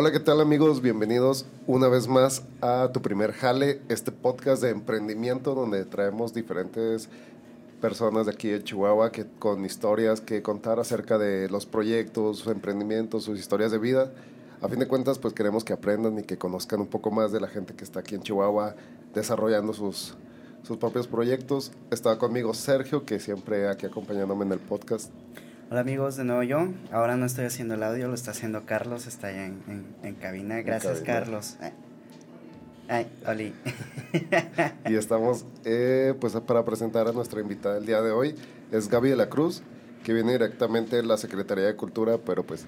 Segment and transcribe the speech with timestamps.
[0.00, 0.80] Hola, ¿qué tal amigos?
[0.80, 7.08] Bienvenidos una vez más a Tu Primer Jale, este podcast de emprendimiento donde traemos diferentes
[7.80, 12.52] personas de aquí de Chihuahua que, con historias que contar acerca de los proyectos, sus
[12.52, 14.12] emprendimientos, sus historias de vida.
[14.62, 17.40] A fin de cuentas, pues queremos que aprendan y que conozcan un poco más de
[17.40, 18.76] la gente que está aquí en Chihuahua
[19.14, 20.14] desarrollando sus,
[20.62, 21.72] sus propios proyectos.
[21.90, 25.10] Estaba conmigo Sergio, que siempre aquí acompañándome en el podcast.
[25.70, 26.68] Hola amigos, de nuevo yo.
[26.90, 30.14] Ahora no estoy haciendo el audio, lo está haciendo Carlos, está allá en, en, en
[30.14, 30.62] cabina.
[30.62, 31.20] Gracias, cabina.
[31.20, 31.56] Carlos.
[31.60, 31.72] Ay,
[32.88, 33.54] Ay, Oli.
[34.88, 38.34] Y estamos eh, pues para presentar a nuestra invitada el día de hoy.
[38.72, 39.62] Es Gaby de la Cruz,
[40.04, 42.64] que viene directamente de la Secretaría de Cultura, pero pues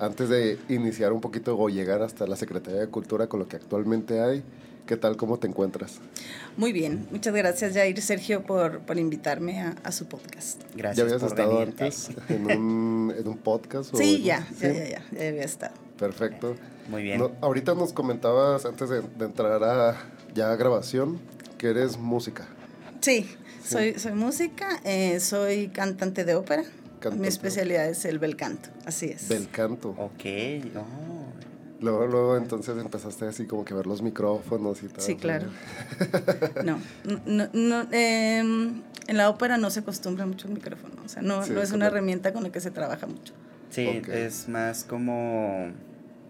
[0.00, 3.56] antes de iniciar un poquito o llegar hasta la Secretaría de Cultura con lo que
[3.56, 4.42] actualmente hay,
[4.90, 5.16] ¿qué tal?
[5.16, 6.00] ¿Cómo te encuentras?
[6.56, 10.60] Muy bien, muchas gracias Jair Sergio por, por invitarme a, a su podcast.
[10.74, 11.68] Gracias ¿Ya habías por estado venir.
[11.68, 13.94] antes en un, en un podcast?
[13.94, 14.76] o Sí, en- ya, ya, ¿Sí?
[14.78, 15.74] ya, ya, ya había estado.
[15.96, 16.56] Perfecto.
[16.88, 17.20] Muy bien.
[17.20, 19.96] No, ahorita nos comentabas, antes de, de entrar a
[20.34, 21.20] ya a grabación,
[21.56, 22.48] que eres música.
[23.00, 23.30] Sí,
[23.64, 26.64] soy, soy música, eh, soy cantante de ópera.
[26.98, 27.22] Cantante.
[27.22, 29.28] Mi especialidad es el bel canto, así es.
[29.28, 29.90] Del canto.
[29.90, 30.24] Ok,
[30.76, 31.19] oh.
[31.80, 35.00] Luego, luego entonces empezaste así como que ver los micrófonos y tal.
[35.02, 35.48] Sí, claro.
[36.64, 36.78] No,
[37.26, 41.42] no, no, em, en la ópera no se acostumbra mucho el micrófono, o sea, no,
[41.44, 43.32] Sí, no es una herramienta con la que se trabaja mucho.
[43.70, 45.70] Sí, es más como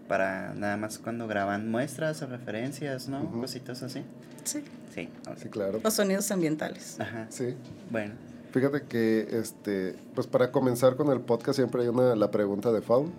[0.07, 3.23] para nada más cuando graban muestras o referencias, ¿no?
[3.23, 3.41] Ujú.
[3.41, 4.03] Cositas así.
[4.43, 4.63] Sí,
[4.93, 5.09] Sí.
[5.37, 5.79] Sí, claro.
[5.83, 6.99] los sonidos ambientales.
[6.99, 7.27] Ajá.
[7.29, 7.55] Sí.
[7.89, 8.13] Bueno,
[8.51, 12.81] Fíjate que, este, pues para comenzar con el podcast siempre hay una, la pregunta de
[12.81, 13.13] Faun,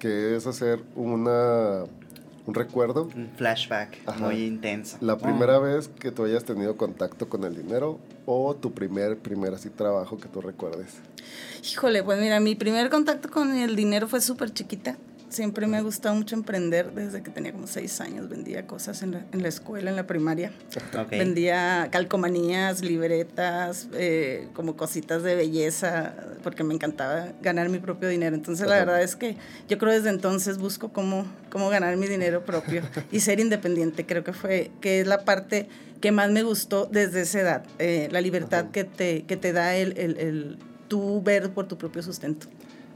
[0.00, 1.84] que es hacer una,
[2.46, 3.08] un recuerdo.
[3.14, 4.18] un flashback Ajá.
[4.24, 4.96] muy intenso.
[5.00, 5.18] La Oh.
[5.18, 9.70] primera vez que tú hayas tenido contacto con el dinero o tu primer, primer así
[9.70, 10.94] trabajo que tú recuerdes.
[11.70, 14.96] Híjole, pues mira, mi primer contacto con el dinero fue súper chiquita.
[15.30, 18.28] Siempre me ha gustado mucho emprender desde que tenía como seis años.
[18.28, 20.50] Vendía cosas en la, en la escuela, en la primaria.
[21.08, 28.34] Vendía calcomanías, libretas, eh, como cositas de belleza, porque me encantaba ganar mi propio dinero.
[28.34, 29.36] Entonces, la verdad es que
[29.68, 32.82] yo creo desde entonces busco cómo, cómo ganar mi dinero propio
[33.12, 34.04] y ser independiente.
[34.06, 35.68] Creo que fue, que es la parte
[36.00, 37.62] que más me gustó desde esa edad.
[37.78, 38.72] eh, la libertad Ajá.
[38.72, 40.58] que te, que te da el, el, el
[40.88, 42.48] tú ver por tu propio sustento.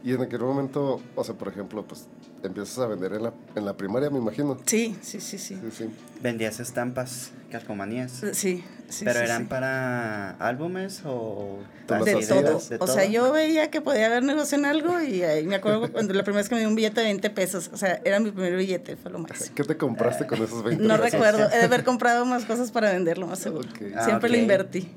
[0.03, 2.07] Y en aquel momento, o sea, por ejemplo, pues
[2.49, 4.59] empiezas a vender en la, en la primaria, me imagino.
[4.67, 5.55] Sí, sí, sí, sí.
[5.63, 5.91] Sí, sí.
[6.21, 8.13] Vendías estampas, calcomanías.
[8.33, 9.05] Sí, sí.
[9.05, 9.49] ¿Pero sí, eran sí.
[9.49, 11.59] para álbumes o
[12.05, 12.61] de todo.
[12.81, 16.15] O sea, yo veía que podía haber negocio en algo y ahí me acuerdo cuando
[16.15, 17.71] la primera vez que me dio un billete de 20 pesos.
[17.73, 19.51] O sea, era mi primer billete, fue lo más.
[19.55, 21.13] ¿Qué te compraste con esos 20 No pesos?
[21.13, 23.69] recuerdo, he de haber comprado más cosas para venderlo, más seguro.
[23.69, 23.83] Ok.
[23.97, 24.89] Ah, Siempre lo invertí.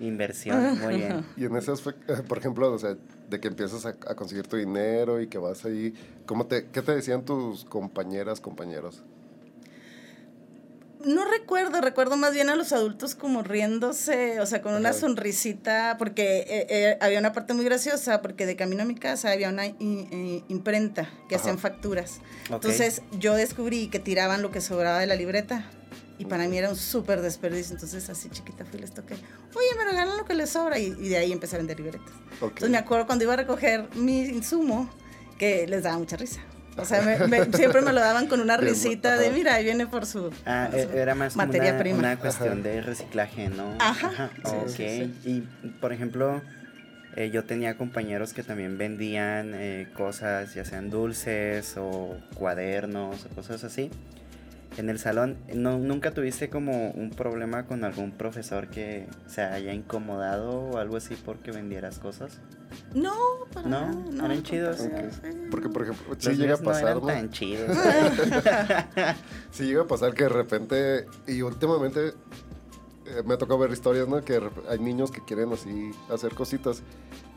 [0.00, 1.24] Inversión, muy bien.
[1.36, 2.96] Y en ese aspecto, eh, por ejemplo, o sea,
[3.28, 5.94] de que empiezas a, a conseguir tu dinero y que vas ahí,
[6.26, 9.02] ¿cómo te, ¿qué te decían tus compañeras, compañeros?
[11.04, 15.96] No recuerdo, recuerdo más bien a los adultos como riéndose, o sea, con una sonrisita,
[15.98, 19.50] porque eh, eh, había una parte muy graciosa, porque de camino a mi casa había
[19.50, 21.42] una eh, imprenta que Ajá.
[21.42, 22.20] hacían facturas.
[22.50, 25.70] Entonces yo descubrí que tiraban lo que sobraba de la libreta.
[26.18, 27.74] Y para mí era un súper desperdicio.
[27.74, 29.14] Entonces así chiquita fui y les toqué.
[29.14, 30.78] Oye, me regalan lo que les sobra.
[30.78, 32.08] Y, y de ahí empecé a vender libretas.
[32.40, 32.48] Ok.
[32.50, 34.88] Entonces me acuerdo cuando iba a recoger mi insumo
[35.38, 36.40] que les daba mucha risa.
[36.78, 39.34] O sea, me- me- siempre me lo daban con una risita de, ajá.
[39.34, 41.98] mira, ahí viene por su, Ah, por su era más materia una, prima.
[41.98, 43.74] una cuestión de reciclaje, ¿no?
[43.78, 44.68] Ajá, sí, ok.
[44.76, 45.40] sí, Y,
[45.80, 46.42] por ejemplo,
[47.16, 53.28] eh, yo tenía compañeros que también vendían eh, cosas, ya sean dulces o cuadernos o
[53.34, 53.90] cosas así.
[54.76, 59.72] En el salón, ¿no, ¿nunca tuviste como un problema con algún profesor que se haya
[59.72, 62.40] incomodado o algo así porque vendieras cosas?
[62.94, 63.14] No,
[63.54, 64.24] para No, nada, no.
[64.26, 64.86] eran chidos.
[65.50, 67.76] Porque, por ejemplo, sí llega a míos no pasar, eran tan chidos.
[69.50, 72.08] Sí llega a pasar que de repente, y últimamente
[73.06, 74.22] eh, me ha tocado ver historias, ¿no?
[74.22, 76.82] Que hay niños que quieren así hacer cositas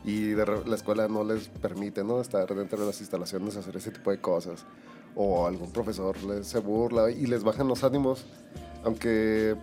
[0.04, 2.20] y de la escuela no les permite, ¿no?
[2.20, 4.66] Estar dentro de las instalaciones, hacer ese tipo de cosas.
[5.14, 8.24] O algún profesor les se burla y les bajan los ánimos,
[8.84, 9.56] aunque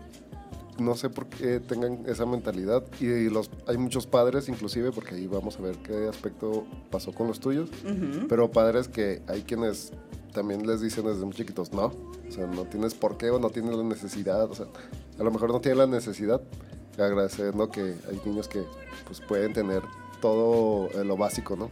[0.80, 2.84] no sé por qué tengan esa mentalidad.
[3.00, 7.28] Y, los, hay muchos padres, inclusive, porque ahí vamos a ver qué aspecto pasó con
[7.28, 8.28] los tuyos, Ujú.
[8.28, 9.92] pero padres que hay quienes
[10.34, 13.50] también les dicen desde muy chiquitos, no, o sea, no tienes por qué o no
[13.50, 14.68] tienes la necesidad, o sea,
[15.18, 16.42] a lo mejor no tienen la necesidad,
[16.98, 18.64] agradeciendo que hay niños que
[19.06, 19.82] pues pueden tener
[20.22, 21.70] todo lo básico, ¿no?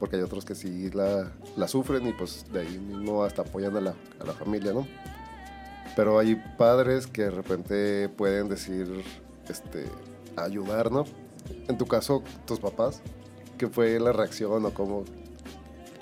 [0.00, 3.76] Porque hay otros que sí la, la sufren y pues de ahí mismo hasta apoyan
[3.76, 4.88] a la, a la familia, ¿no?
[5.94, 8.88] Pero hay padres que de repente pueden decir,
[9.48, 9.84] este,
[10.34, 11.04] ayudar, ¿no?
[11.68, 13.00] En tu caso, tus papás,
[13.58, 15.04] ¿qué fue la reacción o cómo?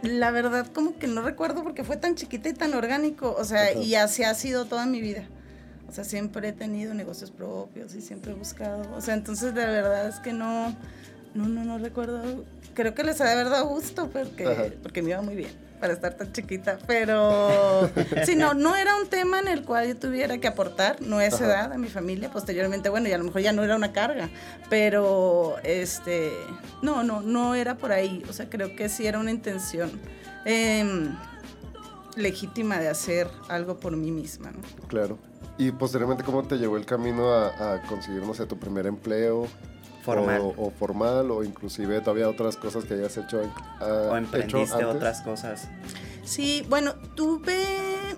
[0.02, 3.72] la verdad como que no recuerdo porque fue tan chiquita y tan orgánico, o sea,
[3.72, 5.26] y así ha sido toda mi vida.
[5.88, 8.82] O sea, siempre he tenido negocios propios y siempre he buscado.
[8.94, 10.76] O sea, entonces la verdad es que no,
[11.34, 12.44] no, no, no recuerdo.
[12.74, 15.92] Creo que les ha de haber dado gusto porque, porque me iba muy bien para
[15.92, 16.78] estar tan chiquita.
[16.86, 17.90] Pero
[18.24, 21.40] sí, no, no era un tema en el cual yo tuviera que aportar, no es
[21.40, 22.30] edad a mi familia.
[22.30, 24.28] Posteriormente, bueno, y a lo mejor ya no era una carga.
[24.68, 26.32] Pero este,
[26.82, 28.22] no, no, no era por ahí.
[28.28, 29.90] O sea, creo que sí era una intención.
[30.44, 31.16] Em,
[32.16, 34.50] legítima de hacer algo por mí misma.
[34.50, 34.58] ¿no?
[34.88, 35.18] Claro.
[35.56, 39.48] Y posteriormente, ¿cómo te llevó el camino a, conseguir, no sé, tu primer empleo?
[40.14, 40.54] Formal.
[40.56, 43.42] O, formal, o inclusive todavía otras cosas que hayas hecho.
[43.80, 45.68] o emprendiste otras cosas.
[46.24, 47.56] Sí, bueno, tuve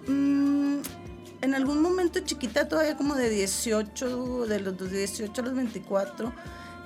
[0.06, 0.78] mm,
[1.42, 6.32] en algún momento chiquita, todavía como de 18, de los 18 a los 24.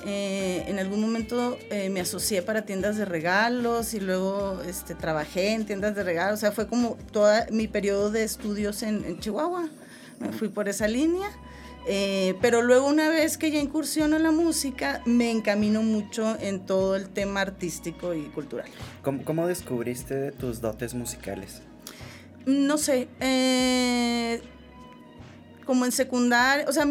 [0.06, 5.52] Eh, en algún momento eh, me asocié para tiendas de regalos y luego este, trabajé
[5.52, 6.38] en tiendas de regalos.
[6.38, 9.68] O sea, fue como todo mi periodo de estudios en Chihuahua
[10.18, 11.28] me fui por esa línea.
[11.86, 16.64] Eh, pero luego una vez que ya incursiono en la música, me encamino mucho en
[16.64, 18.68] todo el tema artístico y cultural.
[19.02, 21.60] ¿Cómo, descubriste tus dotes musicales?
[22.46, 24.40] No sé, eh,
[25.66, 26.86] como en secundaria, o sea,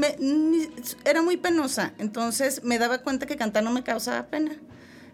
[1.05, 4.55] era muy penosa, entonces me daba cuenta que cantar no me causaba pena.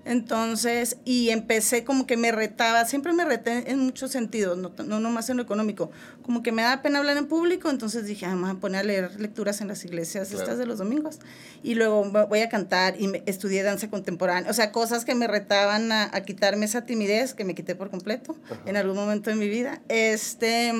[0.05, 4.99] Entonces, y empecé como que me retaba, siempre me reté en muchos sentidos, no, no
[4.99, 5.91] nomás en lo económico,
[6.23, 8.79] como que me da pena hablar en público, entonces dije, ah, me voy a poner
[8.79, 11.19] a leer lecturas en las iglesias estas de los domingos,
[11.63, 15.27] y luego voy a cantar y me, estudié danza contemporánea, o sea, cosas que me
[15.27, 18.35] retaban a, quitarme esa timidez que me quité por completo
[18.65, 19.81] en algún momento de mi vida.
[19.89, 20.71] Este,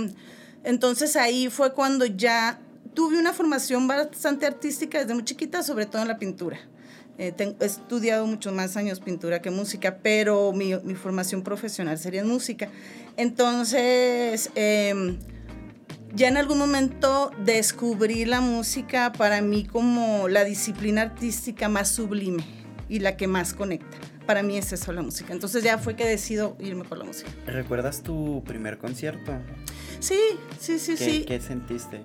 [0.63, 2.59] entonces ahí fue cuando ya
[2.93, 6.59] tuve una formación bastante artística desde muy chiquita, sobre todo en la pintura.
[7.19, 12.21] Eh, he estudiado muchos más años pintura que música, pero mi, mi formación profesional sería
[12.21, 12.69] en música.
[13.17, 15.17] Entonces, em,
[16.15, 22.41] ya en algún momento descubrí la música para mí como la disciplina artística más sublime
[22.87, 23.97] y la que más conecta.
[24.25, 25.33] Para mí es eso la música.
[25.33, 27.29] Entonces ya fue que decido irme por la música.
[27.45, 29.33] ¿Recuerdas tu primer concierto?
[29.99, 30.19] Sí,
[30.57, 31.25] sí, sí, sí.
[31.27, 31.99] ¿Qué sentiste?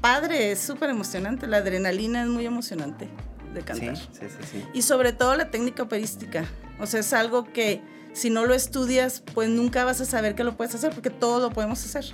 [0.00, 1.48] Padre, es súper emocionante.
[1.48, 3.08] La adrenalina es muy emocionante
[3.52, 3.96] de cantar.
[3.96, 6.44] Sí, sí, sí, Y sobre todo la técnica operística.
[6.80, 7.82] O sea, es algo que
[8.12, 11.40] si no lo estudias, pues nunca vas a saber que lo puedes hacer, porque todo
[11.40, 12.04] lo podemos hacer.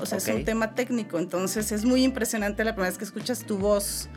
[0.00, 1.18] O sea, es un tema técnico.
[1.18, 4.08] Entonces es muy impresionante la primera vez que escuchas tu voz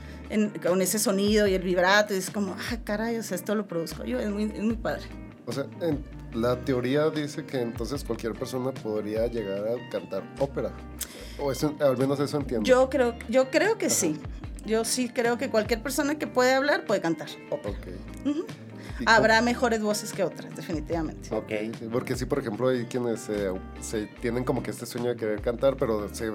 [0.61, 2.13] con ese sonido y el vibrato.
[2.13, 4.19] Y es como, ah, caray, o sea, esto lo produzco yo.
[4.19, 5.03] Es muy, es muy padre.
[5.45, 6.03] O sea, en
[6.33, 10.71] la teoría dice que entonces cualquier persona podría llegar a cantar ópera.
[11.39, 12.65] O eso, al menos eso entiendo.
[12.65, 14.19] Yo creo, yo creo que sí.
[14.65, 17.29] Yo sí creo que cualquier persona que puede hablar puede cantar
[19.05, 21.33] Habrá mejores voces que otras, definitivamente.
[21.33, 21.51] Ok.
[21.91, 23.29] Porque sí, por ejemplo, hay quienes
[23.79, 26.29] se tienen como que este sueño de querer cantar, pero se,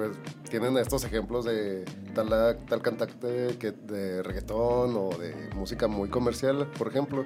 [0.48, 1.84] tienen estos ejemplos de
[2.14, 2.28] tal,
[2.66, 7.24] tal cantante que, de reggaetón o de música muy comercial, por ejemplo.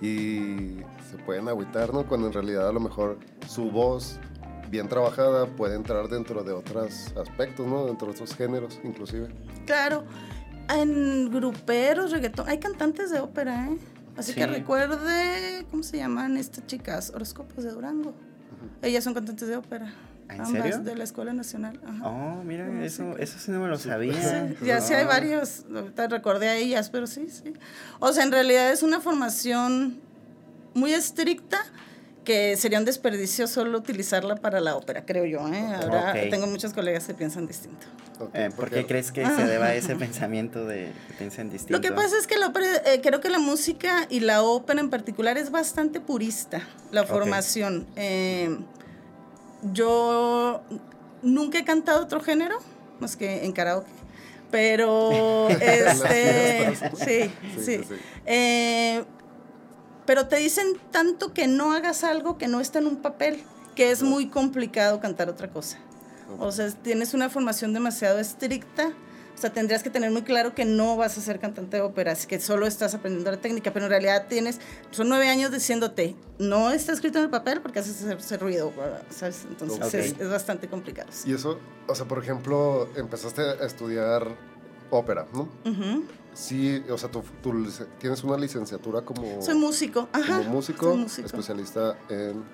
[0.00, 0.76] Y
[1.10, 2.06] se pueden agüitar, ¿no?
[2.06, 3.18] Cuando en realidad a lo mejor
[3.48, 4.20] su voz
[4.70, 7.86] bien trabajada puede entrar dentro de otros aspectos, ¿no?
[7.86, 9.28] Dentro de otros géneros, inclusive.
[9.66, 10.04] Claro.
[10.68, 13.78] En gruperos, reggaetón, hay cantantes de ópera, ¿eh?
[14.16, 17.12] Así que recuerde, ¿cómo se llaman estas chicas?
[17.14, 18.14] Horóscopos de Durango.
[18.82, 19.92] Ellas son cantantes de ópera.
[20.28, 20.78] ¿En ambas serio?
[20.80, 21.80] de la Escuela Nacional.
[22.02, 24.14] Oh, mira, eso, eso sí no me lo sabía.
[24.58, 25.64] Sí, ya sí hay varios,
[25.94, 27.52] te recordé a ellas, pero sí, sí.
[28.00, 30.00] O sea, en realidad es una formación
[30.74, 31.58] muy estricta,
[32.26, 35.48] que sería un desperdicio solo utilizarla para la ópera, creo yo.
[35.48, 35.64] ¿eh?
[35.80, 37.86] Ahora tengo muchos colegas que piensan distinto.
[38.34, 41.78] Eh, ¿Por qué crees que se deba a ese pensamiento de que piensan distinto?
[41.78, 44.80] Lo que pasa es que la ópera, eh, creo que la música y la ópera
[44.80, 47.86] en particular es bastante purista, la formación.
[47.96, 48.58] Eh,
[49.72, 50.62] yo
[51.22, 52.58] nunca he cantado otro género,
[53.00, 53.90] más que en karaoke.
[54.50, 57.80] Pero, este, sí, sí.
[57.84, 57.94] sí.
[58.26, 59.04] Eh,
[60.06, 63.42] pero te dicen tanto que no hagas algo que no está en un papel,
[63.74, 65.78] que es muy complicado cantar otra cosa.
[66.38, 68.92] O sea, tienes una formación demasiado estricta.
[69.34, 72.14] O sea, tendrías que tener muy claro que no vas a ser cantante de ópera,
[72.14, 74.60] que solo estás aprendiendo la técnica, pero en realidad tienes,
[74.90, 78.72] son nueve años diciéndote, no está escrito en el papel porque haces ese, ruido,
[79.10, 79.44] ¿sabes?
[79.46, 81.10] Entonces es, bastante complicado.
[81.26, 84.26] Y eso, o sea, por ejemplo, empezaste a estudiar
[84.88, 85.50] ópera, ¿no?
[86.36, 87.24] Sí, o sea, tú,
[87.98, 89.40] tienes una licenciatura como...
[89.42, 90.38] Soy músico, ajá.
[90.38, 92.44] Como músico, especialista en...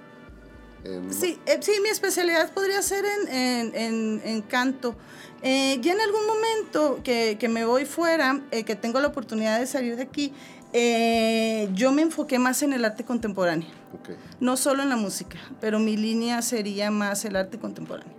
[1.10, 4.94] Sí, eh, sí, mi especialidad podría ser en, canto.
[5.42, 9.66] Eh, ya en algún momento que, me voy fuera, eh, que tengo la oportunidad de
[9.66, 10.32] salir de aquí,
[10.74, 13.68] Eh, yo me enfoqué más en el arte contemporáneo.
[13.92, 14.16] Ok.
[14.40, 18.14] No solo en la música, pero mi línea sería más el arte contemporáneo.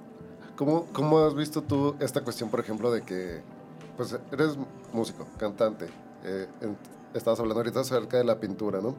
[0.56, 3.42] ¿Cómo, ¿Cómo has visto tú esta cuestión, por ejemplo, de que
[3.98, 4.58] pues eres
[4.92, 5.88] músico, cantante?
[6.26, 6.78] eh, en-
[7.14, 8.96] estabas hablando ahorita acerca de la pintura, ¿no?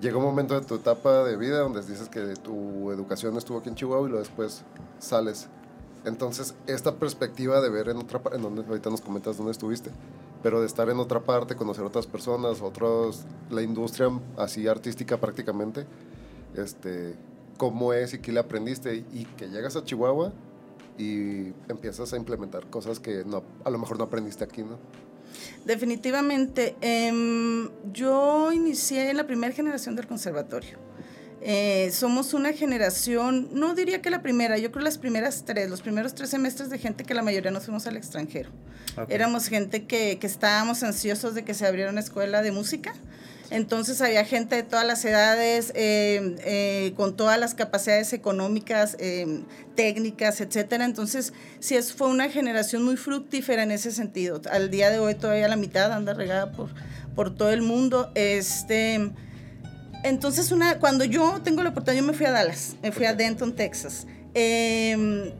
[0.00, 3.68] Llegó un momento de tu etapa de vida donde dices que tu educación estuvo aquí
[3.68, 4.62] en Chihuahua y luego después
[4.98, 5.46] sales.
[6.04, 9.90] Entonces, esta perspectiva de ver en otra parte, donde ahorita nos comentas dónde estuviste,
[10.42, 15.86] pero de estar en otra parte, conocer otras personas, otros, la industria así artística prácticamente,
[16.56, 17.14] este,
[17.58, 20.32] cómo es y qué le aprendiste y que llegas a Chihuahua
[20.98, 24.78] y empiezas a implementar cosas que no, a lo mejor no aprendiste aquí, ¿no?
[25.64, 26.76] Definitivamente.
[26.80, 30.78] em, yo inicié en la primera generación del conservatorio.
[31.44, 35.82] Eh, somos una generación, no diría que la primera, yo creo las primeras tres, los
[35.82, 38.50] primeros tres semestres de gente que la mayoría nos fuimos al extranjero.
[39.08, 42.94] Éramos gente que, que estábamos ansiosos de que se abriera una escuela de música.
[43.52, 49.42] Entonces había gente de todas las edades, eh, eh, con todas las capacidades económicas, eh,
[49.76, 50.86] técnicas, etcétera.
[50.86, 54.40] Entonces, sí, es, fue una generación muy fructífera en ese sentido.
[54.50, 56.70] Al día de hoy todavía la mitad anda regada por,
[57.14, 58.10] por todo el mundo.
[58.14, 59.10] Este,
[60.02, 63.12] entonces, una, cuando yo tengo la oportunidad, yo me fui a Dallas, me fui a
[63.14, 64.06] Denton, Texas.
[64.34, 65.30] Em,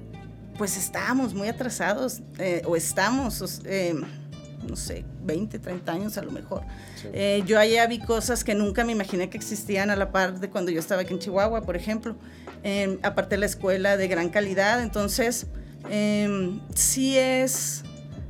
[0.59, 4.03] pues estábamos muy atrasados, eh, o estamos, os- em,
[4.69, 6.63] no sé, 20, 30 años a lo mejor.
[7.01, 7.09] Sí.
[7.13, 10.51] Eh, yo allá vi cosas que nunca me imaginé que existían a la par de
[10.51, 12.17] cuando yo estaba aquí en Chihuahua, por ejemplo.
[12.63, 15.47] Em, aparte de la escuela de gran calidad, entonces
[15.91, 17.83] em, sí es,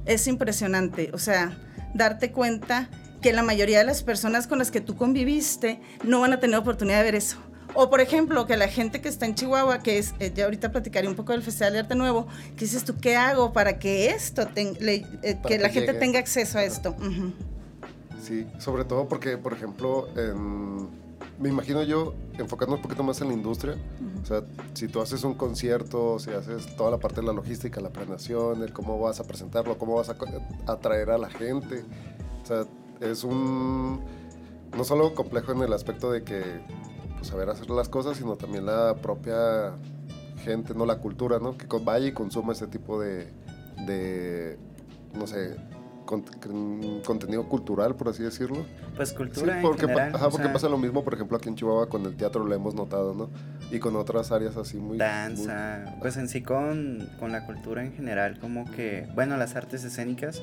[0.07, 1.11] es impresionante.
[1.13, 1.57] O sea,
[1.95, 2.89] darte cuenta
[3.21, 6.59] que la mayoría de las personas con las que tú conviviste no van a tener
[6.59, 7.39] oportunidad de ver eso.
[7.75, 10.71] O por ejemplo, que la gente que está en Chihuahua, que es, eh, ya ahorita
[10.73, 12.27] platicaré un poco del Festival de Arte Nuevo,
[12.57, 15.95] que dices tú, ¿qué hago para que esto, ten- le- eh, Para que la gente
[15.95, 16.95] tenga acceso a esto?
[18.23, 20.89] Sí, sobre todo porque, por ejemplo, en-
[21.39, 23.77] me imagino yo enfocando un poquito más en la industria.
[24.23, 24.43] O sea,
[24.75, 28.63] si tú haces un concierto, si haces toda la parte de la logística, la planeación,
[28.63, 30.17] el cómo vas a presentarlo, cómo vas a
[30.67, 31.85] atraer a la gente.
[32.43, 32.65] O sea,
[33.01, 34.01] es un.
[34.77, 36.43] No solo complejo en el aspecto de que,
[37.23, 39.73] pues, saber hacer las cosas, sino también la propia
[40.45, 41.57] gente, no la cultura, ¿no?
[41.57, 43.29] Que vaya y consuma ese tipo de.
[43.87, 44.59] de
[45.15, 45.57] no sé.
[46.05, 48.67] con- con- contenido cultural, por así decirlo.
[48.97, 50.17] Pues Sí, cultura en porque, pa- general.
[50.17, 52.53] ajá, porque sea, pasa lo mismo, por ejemplo, aquí en Chihuahua con el teatro lo
[52.55, 53.31] hemos notado, ¿no?
[53.71, 54.99] Y con otras áreas así muy...
[54.99, 59.85] danza, pues en sí con, con la cultura en general, como que, bueno, las artes
[59.85, 60.43] escénicas,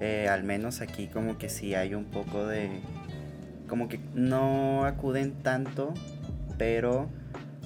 [0.00, 2.68] eh, al menos aquí como que sí hay un poco de,
[3.68, 5.94] como que no acuden tanto,
[6.58, 7.08] pero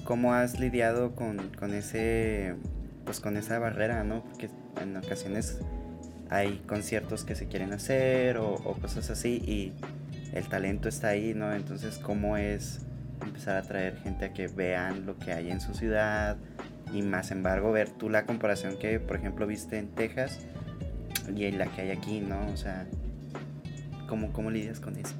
[0.03, 2.55] ¿cómo has lidiado con, con ese,
[3.05, 4.23] pues con esa barrera, ¿no?
[4.23, 4.49] Porque
[4.81, 5.59] en ocasiones
[6.29, 9.73] hay conciertos que se quieren hacer o, cosas así y
[10.33, 11.53] el talento está ahí, ¿no?
[11.53, 12.81] Entonces, ¿cómo es
[13.21, 16.37] empezar a traer gente a que vean lo que hay en su ciudad
[16.93, 20.39] y más embargo ver tú la comparación que, por ejemplo, viste en Texas
[21.35, 22.47] y la que hay aquí, ¿no?
[22.51, 22.87] O sea,
[24.07, 25.15] ¿cómo, cómo lidias con eso?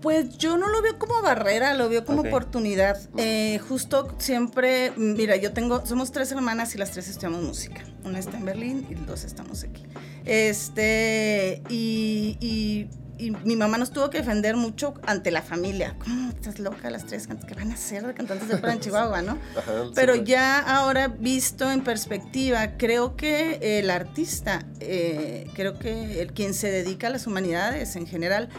[0.00, 2.98] Pues yo no lo veo como barrera, lo veo como oportunidad.
[3.16, 7.82] Eh, justo siempre, mira, yo tengo, somos tres hermanas y las tres estudiamos música.
[8.04, 9.82] Una está en Berlín y dos estamos aquí.
[10.24, 12.88] Este, y, y-
[13.20, 15.96] y mi mamá nos tuvo que defender mucho ante la familia.
[15.98, 17.26] ¿Cómo estás loca las tres?
[17.26, 19.36] ¿Qué van a hacer de cantantes de ópera en Chihuahua, no?
[19.96, 26.54] Pero ya ahora visto en perspectiva, creo que el artista, eh, creo que el quien
[26.54, 28.50] se dedica a las humanidades en general,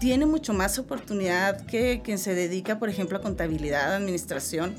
[0.00, 4.74] tiene mucho más oportunidad que quien se dedica, por ejemplo, a contabilidad, administración.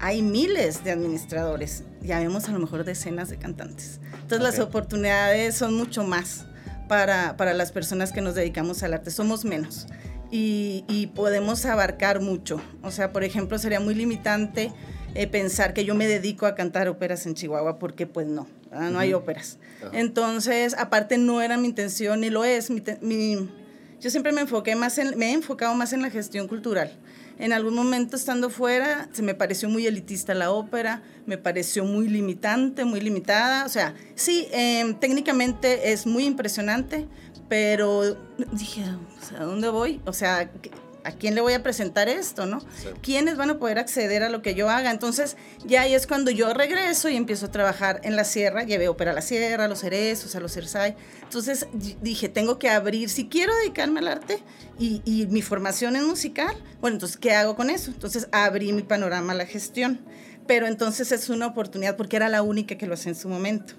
[0.00, 4.00] Hay miles de administradores, ya vemos a lo mejor decenas de cantantes.
[4.14, 4.68] Entonces las Ok.
[4.68, 6.46] oportunidades son mucho más
[6.88, 9.86] para, para las personas que nos dedicamos al arte, somos menos.
[10.30, 12.60] Y, y podemos abarcar mucho.
[12.82, 14.72] O sea, por ejemplo, sería muy limitante
[15.14, 18.90] eh, pensar que yo me dedico a cantar óperas en Chihuahua, porque pues no, ¿verdad?
[18.90, 19.22] no hay Ujú.
[19.22, 19.58] óperas.
[19.82, 19.90] Ajá.
[19.92, 22.70] Entonces, aparte no era mi intención ni lo es.
[22.70, 23.50] Mi mi-
[24.02, 26.90] yo siempre me enfoqué más en, me he enfocado más en la gestión cultural.
[27.38, 32.08] En algún momento estando fuera, se me pareció muy elitista la ópera, me pareció muy
[32.08, 33.64] limitante, muy limitada.
[33.64, 37.06] O sea, sí, em, técnicamente es muy impresionante,
[37.48, 38.16] pero
[38.52, 38.82] dije,
[39.38, 40.00] ¿a dónde voy?
[40.04, 40.50] O sea,
[41.04, 42.60] ¿a quién le voy a presentar esto, no?
[42.60, 42.88] Sí.
[43.00, 44.90] ¿Quiénes van a poder acceder a lo que yo haga?
[44.90, 48.62] Entonces, ya ahí es cuando yo regreso y empiezo a trabajar en la sierra.
[48.62, 50.96] Llevé ópera a la sierra, a los cerezos, a los cersay.
[51.22, 51.66] Entonces,
[52.00, 54.42] dije, tengo que abrir, si quiero dedicarme al arte
[54.78, 57.90] y, y mi formación es musical, bueno, entonces, ¿qué hago con eso?
[57.90, 60.00] Entonces, abrí mi panorama a la gestión.
[60.46, 63.74] Pero entonces es una oportunidad porque era la única que lo hacía en su momento.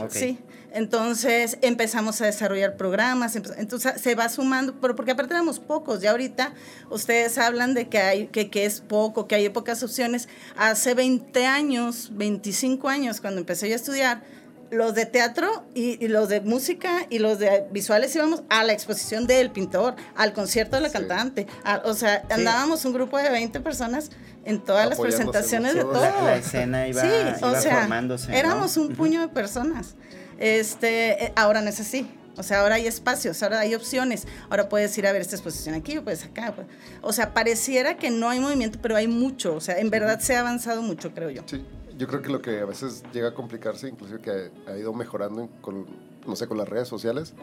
[0.00, 0.10] Ok.
[0.10, 0.38] Sí,
[0.72, 6.10] Entonces empezamos a desarrollar programas, entonces se va sumando, pero porque aparte éramos pocos, ya
[6.10, 6.52] ahorita
[6.90, 10.28] ustedes hablan de que, hay, que, que es poco, que hay pocas opciones.
[10.56, 14.22] Hace 20 años, 25 años, cuando empecé yo a estudiar,
[14.70, 19.26] los de teatro y, los de música y los de visuales íbamos a la exposición
[19.26, 21.46] del pintor, al concierto de la cantante.
[21.84, 24.10] o sea, andábamos un grupo de 20 personas
[24.44, 26.02] en todas las presentaciones de todo.
[26.02, 27.08] La, escena iba, sí,
[27.42, 28.36] o sea, formándose.
[28.36, 29.94] Éramos un puño de personas.
[30.38, 32.08] Este, eh, ahora no es así.
[32.38, 34.26] O sea, ahora hay espacios, ahora hay opciones.
[34.48, 36.52] Ahora puedes ir a ver esta exposición aquí o puedes acá.
[36.54, 36.68] Pues.
[37.02, 39.56] O sea, pareciera que no hay movimiento, pero hay mucho.
[39.56, 41.42] O sea, en verdad se ha avanzado mucho, creo yo.
[41.46, 41.64] Sí,
[41.96, 45.50] yo creo que lo que a veces llega a complicarse, inclusive que ha, ido mejorando
[45.60, 45.84] con,
[46.26, 47.34] no sé, con las redes sociales,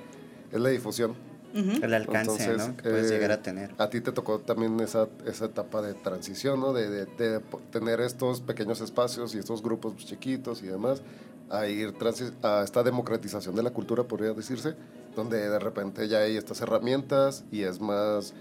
[0.54, 1.14] es la difusión.
[1.56, 2.76] El alcance ¿no?
[2.76, 3.74] que puedes llegar a tener.
[3.78, 6.74] A ti te tocó también esa, esa etapa de transición, ¿no?
[6.74, 7.40] De, de,
[7.72, 11.02] tener estos pequeños espacios y estos grupos chiquitos y demás,
[11.50, 11.94] a ir
[12.44, 14.76] a esta democratización de la cultura, podría decirse,
[15.16, 18.34] donde de repente ya hay estas herramientas y es más,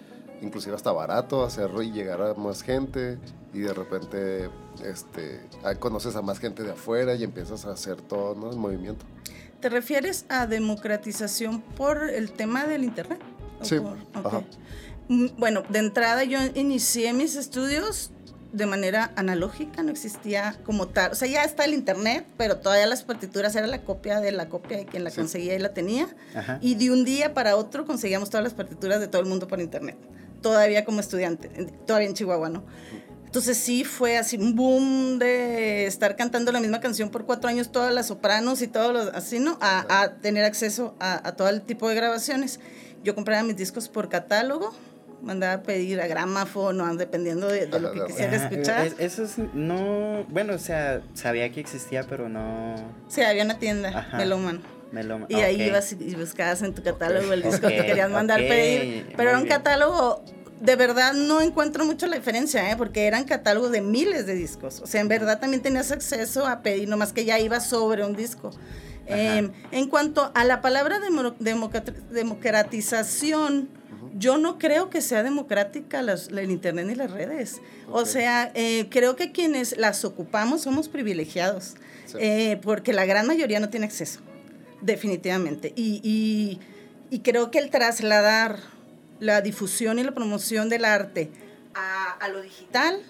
[0.42, 3.18] inclusive hasta barato hacerlo y llegar a más gente
[3.52, 4.50] y de repente
[4.84, 5.40] este,
[5.78, 8.50] conoces a más gente de afuera y empiezas a hacer todo ¿no?
[8.50, 9.04] el movimiento.
[9.64, 13.18] ¿Te refieres a democratización por el tema del Internet?
[13.62, 13.76] Sí.
[15.08, 18.10] Mm, bueno, de entrada yo inicié mis estudios
[18.52, 21.12] de manera analógica, no existía como tal.
[21.12, 24.50] O sea, ya está el internet, pero todavía las partituras era la copia de la
[24.50, 26.14] copia de quien la conseguía y la tenía.
[26.60, 29.62] Y de un día para otro conseguíamos todas las partituras de todo el mundo por
[29.62, 29.96] internet.
[30.42, 31.48] Todavía como estudiante,
[31.86, 32.64] todavía en Chihuahua, ¿no?
[33.34, 37.72] Entonces sí fue así un boom de estar cantando la misma canción por cuatro años,
[37.72, 39.58] todas las sopranos y todos los, así, ¿no?
[39.60, 42.60] A, tener acceso a, todo el tipo de grabaciones.
[43.02, 44.72] Yo compraba mis discos por catálogo,
[45.20, 48.92] mandaba a pedir a gramáfono, dependiendo de, lo que quisiera escuchar.
[49.00, 52.76] eso es, no, bueno, o sea, sabía que existía, pero no...
[53.08, 54.62] Sí, había una tienda, Meloman.
[55.28, 59.12] Y ahí ibas y buscabas en tu catálogo el disco que querías mandar pedir.
[59.16, 60.22] Pero era un catálogo
[60.64, 62.76] de verdad no encuentro mucho la diferencia, ¿eh?
[62.76, 64.80] porque eran catálogos de miles de discos.
[64.80, 68.16] O sea, en verdad también tenías acceso a pedir, nomás que ya iba sobre un
[68.16, 68.50] disco.
[69.06, 70.98] Em, en cuanto a la palabra
[72.10, 73.68] democratización,
[74.16, 77.60] yo no creo que sea democrática el Internet ni las redes.
[77.90, 81.74] O sea, eh, creo que quienes las ocupamos somos privilegiados,
[82.18, 84.20] eh, porque la gran mayoría no tiene acceso,
[84.80, 85.74] definitivamente.
[85.76, 86.58] y
[87.22, 88.73] creo que el trasladar
[89.20, 91.30] la difusión y la promoción del arte
[91.74, 93.00] a, lo digital.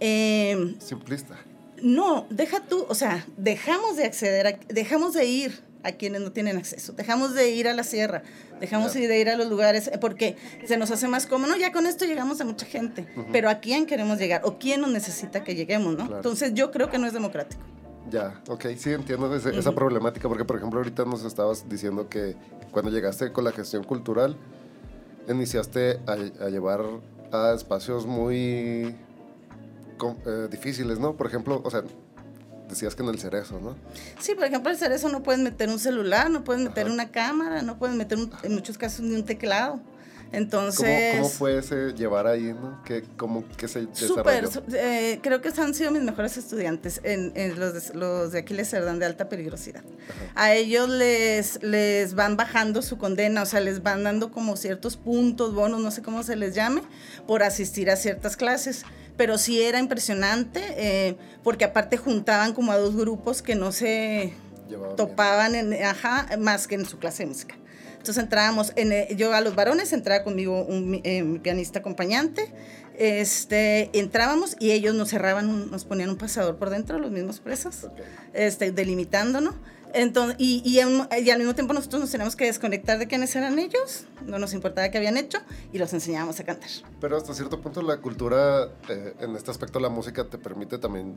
[0.00, 1.36] Em, Simplista.
[1.82, 6.56] No, deja tú, o sea, dejamos de acceder, dejamos de ir a quienes no tienen
[6.56, 8.22] acceso, dejamos de ir a la sierra,
[8.58, 10.36] dejamos de ir a los lugares, porque
[10.66, 13.84] se nos hace más cómodo, ya con esto llegamos a mucha gente, pero ¿a quién
[13.84, 14.40] queremos llegar?
[14.44, 16.16] ¿O quién nos necesita que lleguemos, no?
[16.16, 17.62] Entonces yo creo que no es democrático.
[18.10, 22.36] Ya, ok, sí entiendo esa problemática, porque por ejemplo ahorita nos estabas diciendo que
[22.70, 24.36] cuando llegaste con la gestión cultural,
[25.28, 26.80] iniciaste a, llevar
[27.32, 28.94] a espacios muy
[30.26, 31.14] eh, difíciles, ¿no?
[31.16, 31.82] Por ejemplo, o sea,
[32.68, 33.76] decías que en el cerezo, ¿no?
[34.18, 37.62] Sí, por ejemplo, el cerezo no puedes meter un celular, no puedes meter una cámara,
[37.62, 39.80] no puedes meter en muchos casos ni un teclado.
[40.32, 41.16] Entonces...
[41.16, 42.82] ¿Cómo, fue ese llevar ahí, no?
[42.84, 44.62] ¿Qué, cómo, qué se desarrolló?
[44.72, 48.98] Eh, creo que han sido mis mejores estudiantes, en, los, de, los de Aquiles Cerdán
[48.98, 49.82] de alta peligrosidad.
[50.34, 54.96] A ellos les, les van bajando su condena, o sea, les van dando como ciertos
[54.96, 56.82] puntos, bonos, no sé cómo se les llame,
[57.26, 58.84] por asistir a ciertas clases
[59.16, 64.32] pero sí era impresionante eh, porque aparte juntaban como a dos grupos que no se
[64.96, 67.56] topaban en, ajá, más que en su clase de música.
[68.04, 72.52] Entonces entrábamos, en, eh, yo a los varones entraba conmigo un eh, pianista acompañante,
[72.98, 77.88] este, entrábamos y ellos nos cerraban, nos ponían un pasador por dentro, los mismos presos,
[78.34, 79.54] este, delimitándonos.
[79.94, 84.04] Entonces, y, y, al mismo tiempo nosotros nos teníamos que desconectar de quiénes eran ellos,
[84.26, 85.38] no nos importaba qué habían hecho
[85.72, 86.68] y los enseñábamos a cantar.
[87.00, 91.16] Pero hasta cierto punto la cultura, eh, en este aspecto la música te permite también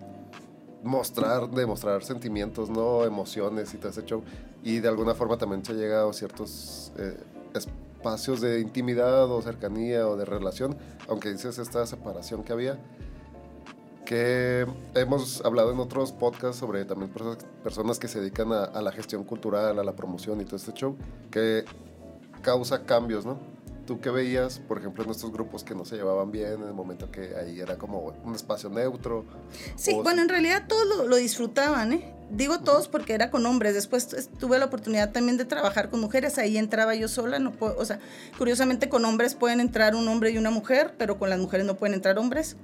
[0.87, 3.03] mostrar, demostrar sentimientos, ¿no?
[3.03, 4.23] Emociones y todo ese show.
[4.63, 7.17] Y de alguna forma también se llega a ciertos eh,
[7.53, 12.79] espacios de intimidad o cercanía o de relación, aunque dices esta separación que había,
[14.05, 17.11] que hemos hablado en otros podcasts sobre también
[17.63, 20.71] personas, que se dedican a, a la gestión cultural, a la promoción y todo este
[20.73, 20.95] show,
[21.29, 21.65] que
[22.41, 23.56] causa cambios, ¿no?
[23.87, 26.73] ¿Tú qué veías, por ejemplo, en estos grupos que no se llevaban bien en el
[26.73, 29.23] momento que ahí era como un espacio neutro?
[29.77, 32.13] Sí, bueno, en realidad todos lo, disfrutaban, ¿eh?
[32.29, 33.73] Digo todos porque era con hombres.
[33.73, 36.37] Después tuve la oportunidad también de trabajar con mujeres.
[36.37, 37.39] Ahí entraba yo sola.
[37.39, 37.99] No puedo, o sea,
[38.37, 41.77] curiosamente con hombres pueden entrar un hombre y una mujer, pero con las mujeres no
[41.77, 42.57] pueden entrar hombres.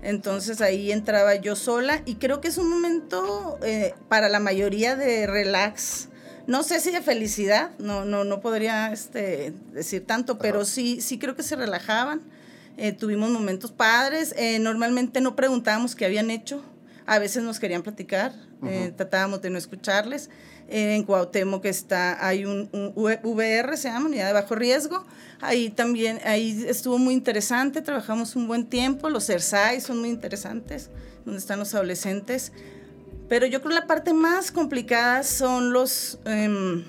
[0.00, 4.94] Entonces ahí entraba yo sola y creo que es un momento eh, para la mayoría
[4.94, 6.08] de relax
[6.48, 11.18] no sé si de felicidad, no, no, no podría este, decir tanto, pero sí, sí
[11.18, 12.22] creo que se relajaban.
[12.78, 14.34] Eh, tuvimos momentos padres.
[14.34, 16.64] Eh, normalmente no preguntábamos qué habían hecho.
[17.04, 18.32] A veces nos querían platicar,
[18.66, 20.30] eh, tratábamos de no escucharles.
[20.68, 25.04] en Cuauhtémoc está, hay un, un, VR, se llama, unidad de bajo riesgo.
[25.42, 29.10] Ahí también, ahí estuvo muy interesante, trabajamos un buen tiempo.
[29.10, 30.88] Los CERSAI son muy interesantes,
[31.26, 32.52] donde están los adolescentes.
[33.28, 36.84] Pero yo creo que la parte más complicada son los, em,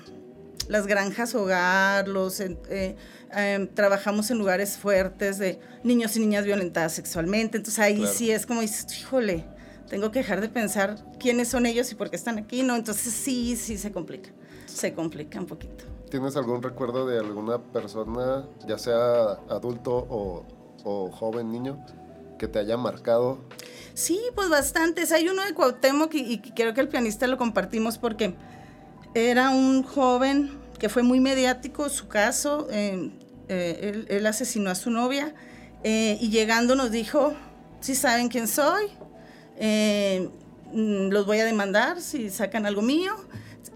[0.68, 2.96] las granjas hogar, los, eh,
[3.32, 7.58] em, trabajamos en lugares fuertes de niños y niñas violentadas sexualmente.
[7.58, 9.44] Entonces ahí sí es como dices, híjole,
[9.88, 12.76] tengo que dejar de pensar quiénes son ellos y por qué están aquí, ¿no?
[12.76, 14.30] Entonces sí, sí se complica,
[14.66, 15.84] se complica un poquito.
[16.10, 20.44] ¿Tienes algún recuerdo de alguna persona, ya sea adulto o,
[20.84, 21.84] o joven, niño,
[22.38, 23.38] que te haya marcado
[24.00, 25.12] Sí, pues bastantes.
[25.12, 28.34] Hay uno de Cuauhtémoc y, creo que el pianista lo compartimos porque
[29.12, 32.66] era un joven que fue muy mediático su caso.
[32.70, 33.10] Eh,
[33.48, 35.34] eh, él, asesinó a su novia
[35.84, 37.34] eh, y llegando nos dijo,
[37.80, 38.86] si saben quién soy,
[40.72, 43.14] mm, los voy a demandar si sacan algo mío.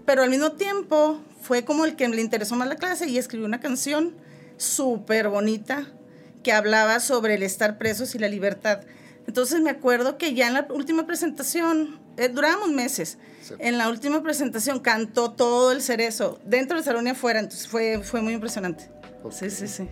[0.07, 3.45] Pero al mismo tiempo fue como el que le interesó más la clase y escribió
[3.45, 4.15] una canción
[4.57, 5.85] súper bonita
[6.41, 8.79] que hablaba sobre el estar presos y la libertad.
[9.27, 13.17] Entonces me acuerdo que ya en la última presentación, eh, durábamos meses,
[13.59, 18.01] en la última presentación cantó todo el cerezo, dentro del salón y afuera, entonces fue,
[18.03, 18.89] fue muy impresionante.
[19.31, 19.89] Sí, sí, sí.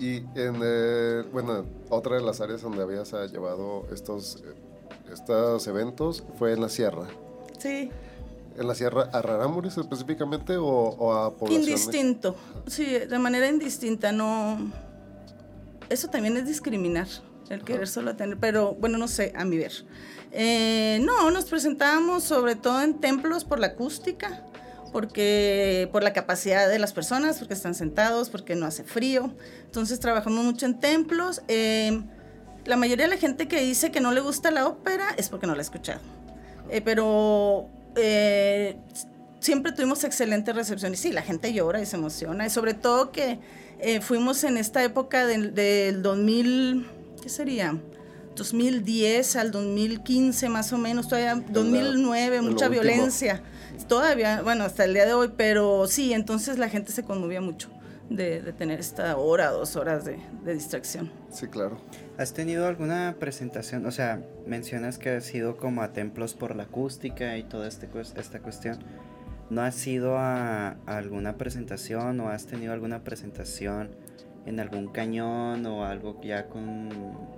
[0.00, 4.42] Y en, eh, bueno, otra de las áreas donde habías ah, llevado estos,
[5.12, 7.06] estos eventos fue en la sierra.
[7.58, 7.90] Sí.
[8.56, 11.68] ¿En la sierra a Rarámuris específicamente o, o a poblaciones?
[11.68, 14.72] Indistinto, sí, de manera indistinta, no...
[15.88, 17.06] Eso también es discriminar
[17.50, 19.72] el querer solo tener, pero bueno, no sé, a mi ver.
[20.32, 24.42] Eh, no, nos presentábamos sobre todo en templos por la acústica,
[24.92, 29.32] porque por la capacidad de las personas, porque están sentados, porque no hace frío.
[29.64, 31.42] Entonces trabajamos mucho en templos.
[31.48, 32.02] Eh,
[32.66, 35.46] la mayoría de la gente que dice que no le gusta la ópera es porque
[35.46, 36.00] no la ha escuchado.
[36.70, 37.68] Eh, pero
[39.40, 42.46] siempre tuvimos excelente recepción y sí, la gente llora y se emociona.
[42.46, 43.38] Y sobre todo que
[44.02, 47.78] fuimos en esta época del, del 2000 ¿qué sería?
[48.36, 53.42] 2010 al 2015 más o menos, todavía 2009, mucha violencia.
[53.88, 57.68] Todavía, bueno, hasta el día de hoy, pero sí, entonces la gente se conmovía mucho
[58.10, 61.10] de, tener esta hora, dos horas de, distracción.
[61.30, 61.80] Sí, claro.
[62.16, 63.86] ¿Has tenido alguna presentación?
[63.86, 67.88] O sea, mencionas que has ido como a templos por la acústica y toda este,
[68.16, 68.78] esta cuestión.
[69.50, 73.90] ¿No has ido a alguna presentación o has tenido alguna presentación?
[74.48, 76.88] En algún cañón o algo ya con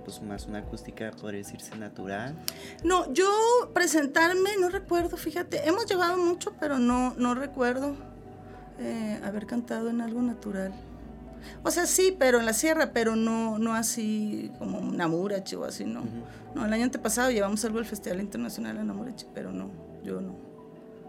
[0.03, 2.35] pues más una acústica podría decirse natural
[2.83, 3.29] no yo
[3.73, 7.95] presentarme no recuerdo fíjate hemos llevado mucho pero no no recuerdo
[8.83, 10.73] eh, haber cantado en algo natural.
[11.63, 15.85] O sea sí pero en la sierra pero no no así como Namurachi o así
[15.85, 16.01] no.
[16.55, 19.69] No el año antepasado llevamos algo al festival internacional en Namurachi pero no
[20.03, 20.35] yo no.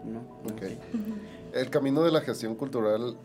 [0.05, 0.21] No
[0.53, 0.77] okay.
[1.53, 3.17] el camino de la gestión cultural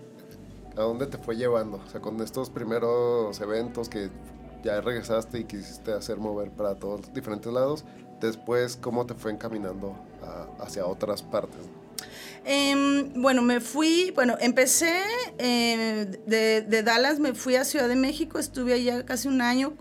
[0.78, 1.82] ¿A dónde te fue llevando?
[1.84, 4.10] O sea, con estos primeros eventos que
[4.62, 7.84] ya regresaste y quisiste hacer mover para todos los diferentes lados,
[8.20, 9.96] después, ¿cómo te fue encaminando
[10.60, 11.58] hacia otras partes?
[12.44, 15.02] Em, bueno, me fui, bueno, empecé
[15.38, 19.74] eh, de, de, Dallas, me fui a Ciudad de México, estuve allá casi un año,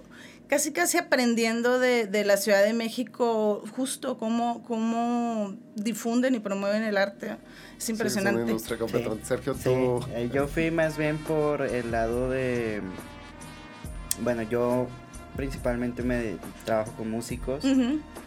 [0.48, 6.82] casi casi aprendiendo de, de la Ciudad de México justo cómo, cómo difunden y promueven
[6.82, 7.38] el arte
[7.78, 8.58] es impresionante.
[8.60, 10.06] Sergio, tú...
[10.13, 12.82] Eh, yo fui más bien por el lado de...
[14.22, 14.88] Bueno, yo
[15.36, 17.63] principalmente me trabajo con músicos.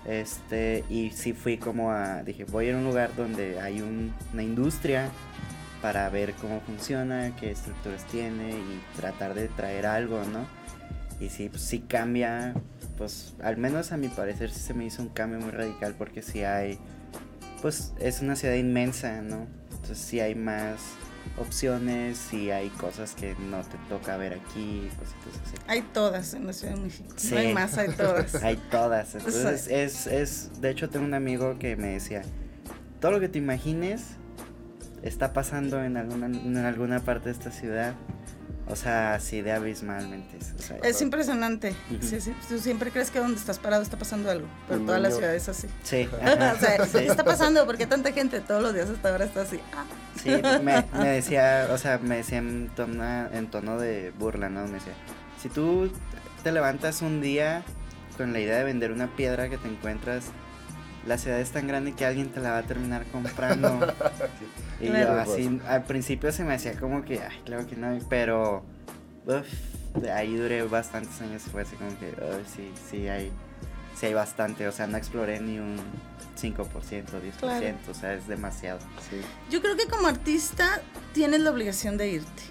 [0.07, 5.11] Este, y sí fui como a, dije, voy a un lugar donde hay una industria
[5.83, 10.47] para ver cómo funciona, qué estructuras tiene y tratar de traer algo, ¿no?
[11.25, 12.55] Y sí, pues sí cambia,
[12.97, 16.23] pues al menos a mi parecer sí se me hizo un cambio muy radical porque
[16.23, 16.79] sí hay
[17.61, 19.47] pues es una ciudad inmensa, ¿no?
[19.71, 20.81] Entonces sí hay más
[21.39, 25.57] opciones, sí hay cosas que no te toca ver aquí, cositas así.
[25.67, 27.09] Hay todas en la Ciudad de México.
[27.17, 27.35] Sí.
[27.35, 28.35] No hay más, hay todas.
[28.43, 29.15] hay todas.
[29.15, 32.23] Entonces es, es, de hecho tengo un amigo que me decía,
[33.01, 34.03] todo lo que te imagines
[35.03, 37.95] está pasando en alguna, en alguna parte de esta ciudad.
[38.71, 40.39] O sea, así de abismalmente.
[40.83, 41.75] es impresionante.
[42.01, 42.33] sí, sí.
[42.49, 45.49] Tú siempre crees que donde estás parado está pasando algo, pero toda la ciudad es
[45.49, 45.67] así.
[45.83, 46.09] Sí.
[46.17, 47.67] o sea, ¿qué está pasando?
[47.67, 49.61] Porque tanta gente todos los días hasta ahora está así.
[49.75, 49.85] Ah.
[50.23, 50.31] Sí,
[50.63, 53.03] me, me, decía, o sea, me decía en tono,
[53.33, 54.65] en tono de burla, ¿no?
[54.67, 54.93] Me decía,
[55.41, 55.91] si tú
[56.43, 57.65] te levantas un día
[58.17, 60.27] con la idea de vender una piedra que te encuentras
[61.07, 63.95] la ciudad es tan grande que alguien te la va a terminar comprando.
[64.81, 68.63] y yo así, al principio se me hacía como que, ay, claro que no, pero
[69.27, 69.47] uf,
[70.01, 73.33] de ahí duré bastantes años, fue así como que, "Ay, sí, sí hay,
[73.99, 75.77] sí hay bastante, o sea, no exploré ni un
[76.37, 77.77] 5%, 10%, Claro.
[77.91, 78.79] o sea, es demasiado.
[79.11, 79.21] Sí.
[79.51, 80.81] Yo creo que como artista
[81.13, 82.43] tienes la obligación de irte.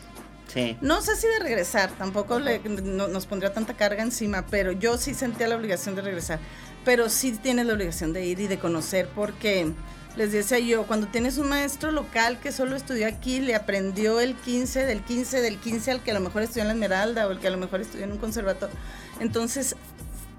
[0.47, 4.71] Sí, No sé si de regresar, tampoco le- no- nos pondría tanta carga encima, pero
[4.71, 6.39] yo sí sentía la obligación de regresar.
[6.89, 9.71] Pero sí tienes la obligación de ir y de conocer, porque
[10.15, 14.33] les decía yo, cuando tienes un maestro local que solo estudió aquí, le aprendió el
[14.33, 17.31] 15, del 15, del 15 al que a lo mejor estudió en la Esmeralda o
[17.31, 18.75] el que a lo mejor estudió en un conservatorio.
[19.19, 19.75] Entonces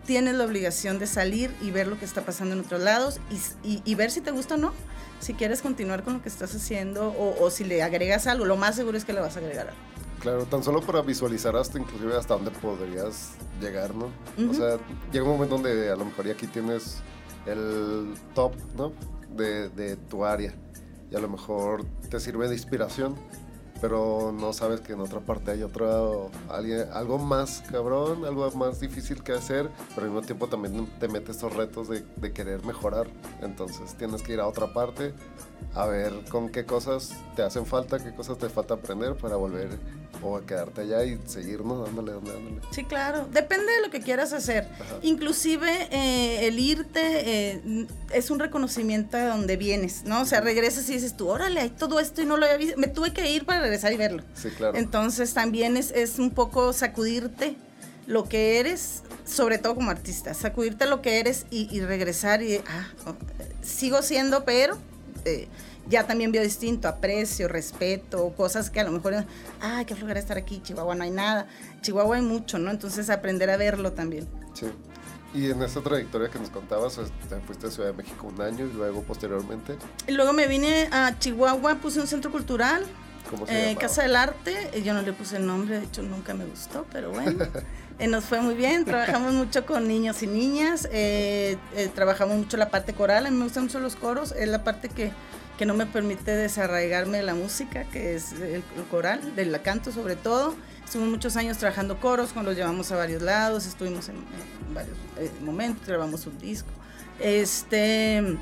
[0.04, 3.20] tienes la obligación de salir y ver lo que está pasando en otros lados
[3.62, 4.74] y, ver si te gusta o no.
[5.20, 8.56] Si quieres continuar con lo que estás haciendo o, o si le agregas algo, lo
[8.56, 9.80] más seguro es que le vas a agregar algo.
[10.20, 14.10] Claro, tan solo para visualizar hasta inclusive hasta dónde podrías llegar, ¿no?
[14.50, 14.78] O sea,
[15.10, 16.98] llega un momento donde a lo mejor aquí tienes
[17.46, 18.92] el top, ¿no?
[19.34, 20.54] De, de tu área.
[21.10, 23.16] Y a lo mejor te sirve de inspiración,
[23.80, 28.80] pero no sabes que en otra parte hay otro, alguien, algo más cabrón, algo más
[28.80, 32.64] difícil que hacer, pero al mismo tiempo también te mete estos retos de, de querer
[32.64, 33.08] mejorar.
[33.42, 35.14] Entonces tienes que ir a otra parte
[35.74, 39.78] a ver con qué cosas te hacen falta, qué cosas te falta aprender para volver
[40.22, 41.84] o a quedarte allá y seguir, ¿no?
[41.84, 42.60] Dándole, dándole, dándole.
[42.72, 43.26] Sí, claro.
[43.32, 44.68] Depende de lo que quieras hacer.
[44.74, 44.96] Ajá.
[45.02, 50.20] Inclusive eh, el irte eh, es un reconocimiento de donde vienes, ¿no?
[50.20, 52.78] O sea, regresas y dices tú, órale, hay todo esto y no lo había visto.
[52.78, 54.22] Me tuve que ir para regresar y verlo.
[54.34, 54.76] Sí, claro.
[54.76, 57.56] Entonces también es, es un poco sacudirte
[58.06, 62.56] lo que eres, sobre todo como artista, sacudirte lo que eres y, y regresar y,
[62.56, 63.14] ah, oh,
[63.62, 64.76] sigo siendo, pero
[65.24, 65.48] eh,
[65.88, 69.24] ya también veo distinto, aprecio, respeto, cosas que a lo mejor,
[69.60, 71.46] ay, qué flojera estar aquí, Chihuahua no hay nada,
[71.82, 72.70] Chihuahua hay mucho, ¿no?
[72.70, 74.26] Entonces aprender a verlo también.
[74.54, 74.66] Sí.
[75.32, 78.66] Y en esta trayectoria que nos contabas, este, fuiste a Ciudad de México un año
[78.66, 79.76] y luego posteriormente,
[80.08, 82.84] Y luego me vine a Chihuahua, puse un centro cultural,
[83.30, 83.76] ¿cómo se Eh?
[83.76, 86.86] Casa del Arte, eh, yo no le puse el nombre, de hecho nunca me gustó,
[86.92, 87.46] pero bueno,
[87.98, 91.56] eh, nos fue muy bien, trabajamos mucho con niños y niñas, eh,
[91.94, 94.88] trabajamos mucho la parte coral, a mí me gustan mucho los coros, es la parte
[94.88, 95.12] que,
[95.56, 99.92] que no me permite desarraigarme de la música, que es el, el coral, del canto
[99.92, 100.54] sobre todo.
[100.84, 104.96] Estuvimos muchos años trabajando coros, cuando los llevamos a varios lados, estuvimos en, en varios
[105.40, 106.70] momentos, grabamos un disco.
[107.20, 108.36] Este,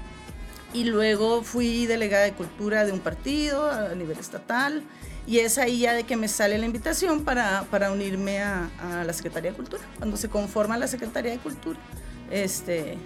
[0.75, 4.83] y luego fui delegada de cultura de un partido a nivel estatal
[5.27, 9.05] y es ahí ya de que me sale la invitación para, para unirme a, a
[9.05, 9.83] la Secretaría de Cultura.
[9.99, 11.79] Cuando se conforma la Secretaría de Cultura,
[12.31, 12.97] este,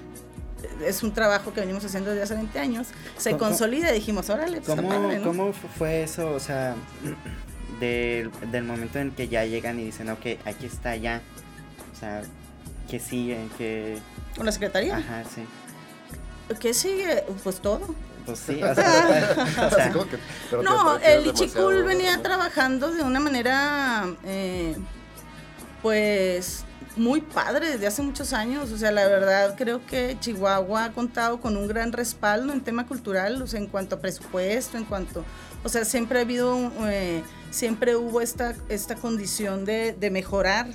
[0.87, 4.31] es un trabajo que venimos haciendo desde hace 20 años, se ¿Cómo- consolida y dijimos,
[4.31, 5.25] órale, pues ¿Cómo, padre, ¿no?
[5.25, 6.31] cómo fu- fue eso?
[6.33, 6.75] O sea,
[7.81, 11.21] del, del momento en que ya llegan y dicen, ok, aquí está ya.
[11.93, 12.23] O sea,
[12.89, 13.99] que sigue, que...
[14.37, 14.97] Con la Secretaría.
[14.97, 15.43] Ajá, sí.
[16.61, 17.25] ¿Qué sigue?
[17.43, 17.95] Pues todo.
[18.27, 20.19] Pues sí, o sea, o Así sea, como que-
[20.51, 22.23] pero No, el Ichikul venía ¿no?
[22.23, 24.77] trabajando de una manera, eh,
[25.81, 26.65] pues,
[26.97, 28.71] muy padre desde hace muchos años.
[28.71, 32.87] O sea, la verdad creo que Chihuahua ha contado con un gran respaldo en tema
[32.87, 35.25] cultural, o sea, en cuanto a presupuesto, en cuanto,
[35.65, 40.67] o sea, siempre ha habido, eh, siempre hubo esta, esta condición de, de mejorar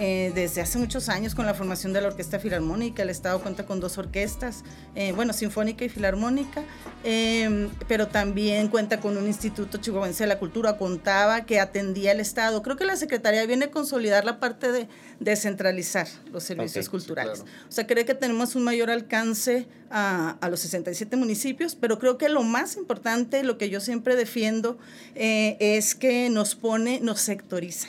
[0.00, 3.02] eh, desde hace muchos años con la formación de la Orquesta Filarmónica.
[3.02, 4.64] El Estado cuenta con dos orquestas,
[4.94, 6.62] eh, bueno, Sinfónica y Filarmónica,
[7.04, 12.20] eh, pero también cuenta con un Instituto Chihuahuense de la Cultura, contaba que atendía el
[12.20, 12.62] Estado.
[12.62, 14.88] Creo que la Secretaría viene a consolidar la parte de
[15.20, 17.42] descentralizar los servicios sí, culturales.
[17.42, 17.58] claro.
[17.68, 22.18] O sea, creo que tenemos un mayor alcance a, a los 67 municipios, pero creo
[22.18, 24.78] que lo más importante, lo que yo siempre defiendo,
[25.14, 27.88] eh, es que nos pone, nos sectoriza.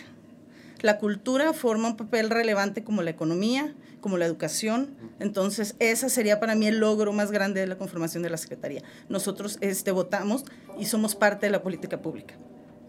[0.81, 4.89] La cultura forma un papel relevante como la economía, como la educación.
[5.19, 8.83] Entonces, ese sería para mí el logro más grande de la conformación de la Secretaría.
[9.07, 10.43] Nosotros este, votamos
[10.77, 12.35] y somos parte de la política pública.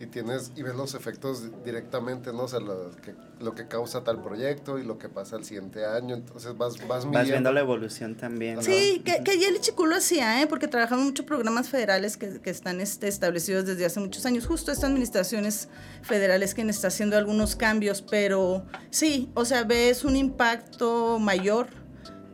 [0.00, 2.42] Y tienes, y ves los efectos directamente, ¿no?
[2.42, 5.87] O sea, lo que, lo que causa tal proyecto y lo que pasa el siguiente
[5.87, 6.16] año.
[6.16, 8.57] Entonces vas, vas, vas viendo la evolución también.
[8.57, 8.62] ¿no?
[8.62, 10.48] Sí, que, que ya el Ichikul lo hacía, ¿eh?
[10.48, 14.46] porque trabajamos muchos programas federales que, que están este, establecidos desde hace muchos años.
[14.46, 15.68] Justo esta administración es
[16.02, 21.68] federal es quien está haciendo algunos cambios, pero sí, o sea, ves un impacto mayor,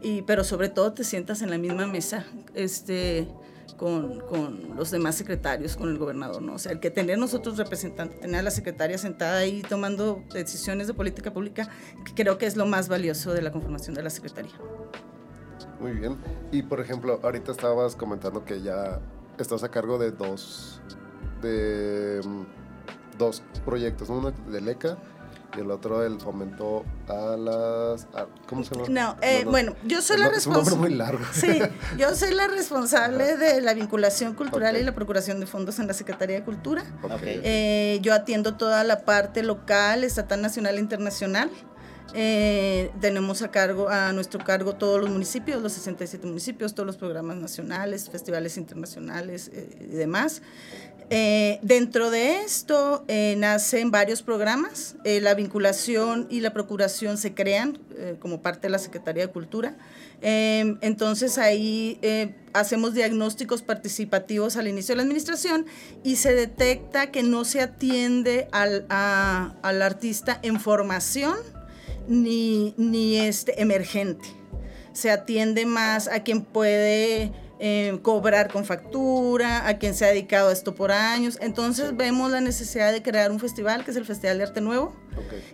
[0.02, 3.28] y, pero sobre todo te sientas en la misma mesa este,
[3.80, 6.54] con, los demás secretarios, con el gobernador, ¿no?
[6.54, 10.86] O sea, el que tener nosotros representantes, tener a la secretaria sentada ahí tomando decisiones
[10.86, 11.66] de política pública,
[12.14, 14.52] creo que es lo más valioso de la conformación de la secretaría.
[15.80, 16.18] Muy bien.
[16.52, 19.00] Y por ejemplo, ahorita estabas comentando que ya
[19.38, 20.82] estás a cargo de dos,
[21.40, 24.18] de mm, dos proyectos, ¿no?
[24.18, 24.98] uno de LECA
[25.56, 28.06] y el otro el fomento a las...
[28.46, 28.88] ¿Cómo se llama?
[28.88, 31.04] No, eh, bueno, yo soy la responsable...
[31.32, 31.60] Sí,
[31.98, 35.94] yo soy la responsable de la vinculación cultural y la procuración de fondos en la
[35.94, 36.84] Secretaría de Cultura.
[37.22, 41.50] Eh, yo atiendo toda la parte local, estatal, nacional e internacional.
[42.14, 46.96] Eh, tenemos a cargo a nuestro cargo todos los municipios, los 67 municipios, todos los
[46.96, 50.42] programas nacionales, festivales internacionales y demás.
[51.12, 54.94] Eh, dentro de esto eh, nacen varios programas.
[55.02, 57.78] Eh, la vinculación y la procuración se crean
[58.20, 59.74] como parte de la Secretaría de Cultura.
[60.22, 62.00] entonces ahí
[62.54, 65.66] hacemos diagnósticos participativos al inicio de la administración
[66.02, 71.36] y se detecta que no se atiende al, al artista en formación
[72.10, 74.28] ni, ni este emergente.
[74.92, 80.48] Se atiende más a quien puede eh, cobrar con factura, a quien se ha dedicado
[80.48, 81.38] a esto por años.
[81.40, 84.96] Entonces vemos la necesidad de crear un festival, que es el Festival de Arte Nuevo,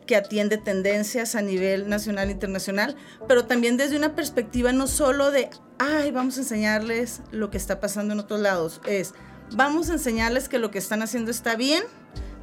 [0.07, 2.97] que atiende tendencias a nivel nacional e internacional,
[3.29, 7.81] pero también desde una perspectiva no solo de, ay, vamos a enseñarles lo que está
[7.81, 9.13] pasando en otros lados, es,
[9.53, 11.83] vamos a enseñarles que lo que están haciendo está bien,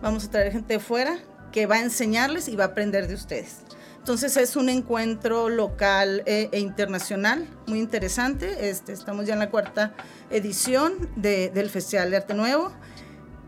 [0.01, 1.17] vamos a traer gente de fuera
[1.53, 3.59] que va a enseñarles y va a aprender de ustedes.
[4.03, 8.69] Entonces es un encuentro local e, e internacional muy interesante.
[8.69, 9.93] Este, estamos ya en la cuarta
[10.29, 12.73] edición del Festival de Arte Nuevo.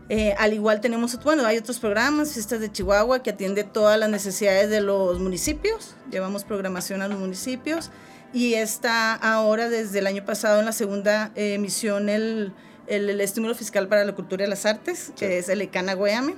[0.08, 4.08] Eh, al igual tenemos, bueno, hay otros programas, Fiestas de Chihuahua, que atiende todas las
[4.08, 5.94] necesidades de los municipios.
[6.10, 7.90] Llevamos programación a los municipios.
[8.32, 12.54] Y está ahora, desde el año pasado, en la segunda emisión, el,
[12.86, 16.34] el, estímulo fiscal para la cultura y las artes, que es el ECANA Guayame,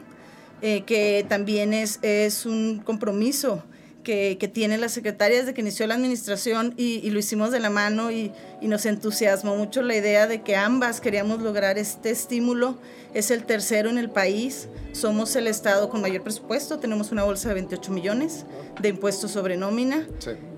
[0.61, 3.63] eh, que también es, es un compromiso
[4.09, 8.11] que, tiene la secretaria desde que inició la administración y, lo hicimos de la mano
[8.11, 12.79] y, nos entusiasmó mucho la idea de que ambas queríamos lograr este estímulo.
[13.14, 17.49] Es el tercero en el país, somos el estado con mayor presupuesto, tenemos una bolsa
[17.49, 18.44] de 28 millones
[18.81, 20.07] de impuestos sobre nómina.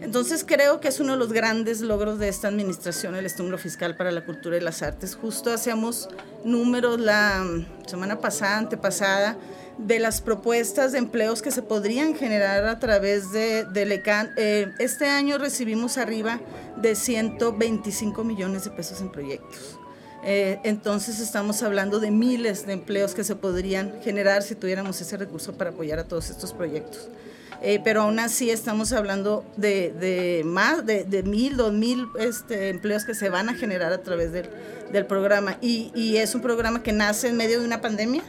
[0.01, 3.97] Entonces creo que es uno de los grandes logros de esta administración, el estímulo fiscal
[3.97, 5.17] para la cultura y las artes.
[5.17, 6.09] Justo hacíamos
[6.45, 7.45] números la
[7.87, 9.37] semana pasada, antepasada
[9.87, 14.31] de las propuestas de empleos que se podrían generar a través de, de LECAN.
[14.37, 16.41] Eh, este año recibimos arriba
[16.77, 19.79] de 125 millones de pesos en proyectos.
[20.23, 25.17] Eh, entonces estamos hablando de miles de empleos que se podrían generar si tuviéramos ese
[25.17, 27.09] recurso para apoyar a todos estos proyectos.
[27.63, 32.71] Eh, pero aún así estamos hablando de, de más de, de, mil, dos mil este,
[32.71, 34.49] empleos que se van a generar a través del,
[34.93, 35.59] del programa.
[35.61, 38.23] Y, y, es un programa que nace en medio de una pandemia.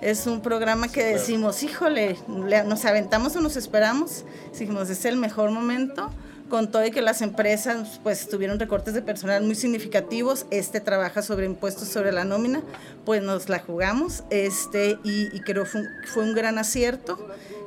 [0.00, 4.24] Es un programa que decimos, híjole, nos aventamos o nos esperamos.
[4.58, 6.10] Dijimos, es el mejor momento
[6.52, 11.22] con todo y que las empresas pues tuvieron recortes de personal muy significativos, este trabaja
[11.22, 12.60] sobre impuestos sobre la nómina,
[13.06, 17.18] pues nos la jugamos este, y, y creo fue fue un gran acierto.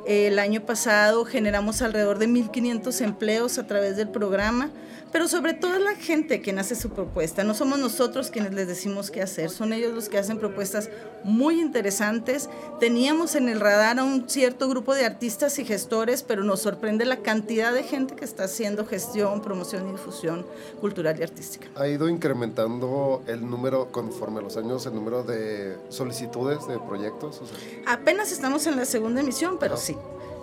[0.06, 4.70] El año pasado generamos alrededor de 1.500 empleos a través del programa,
[5.16, 7.46] pero sobre todo la gente quien hace su propuesta.
[7.46, 10.90] No somos nosotros quienes les decimos qué hacer, son ellos los que hacen propuestas
[11.24, 12.50] muy interesantes.
[12.82, 17.06] Teníamos en el radar a un cierto grupo de artistas y gestores, pero nos sorprende
[17.06, 20.46] la cantidad de gente que está haciendo gestión, promoción y difusión
[20.82, 21.70] cultural y artística.
[21.78, 27.40] ¿Ha ido incrementando el número, conforme a los años, el número de solicitudes de proyectos?
[27.86, 29.96] Apenas estamos en la segunda emisión, pero sí.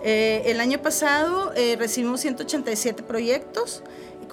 [0.05, 3.83] Eh, el año pasado eh, recibimos 187 proyectos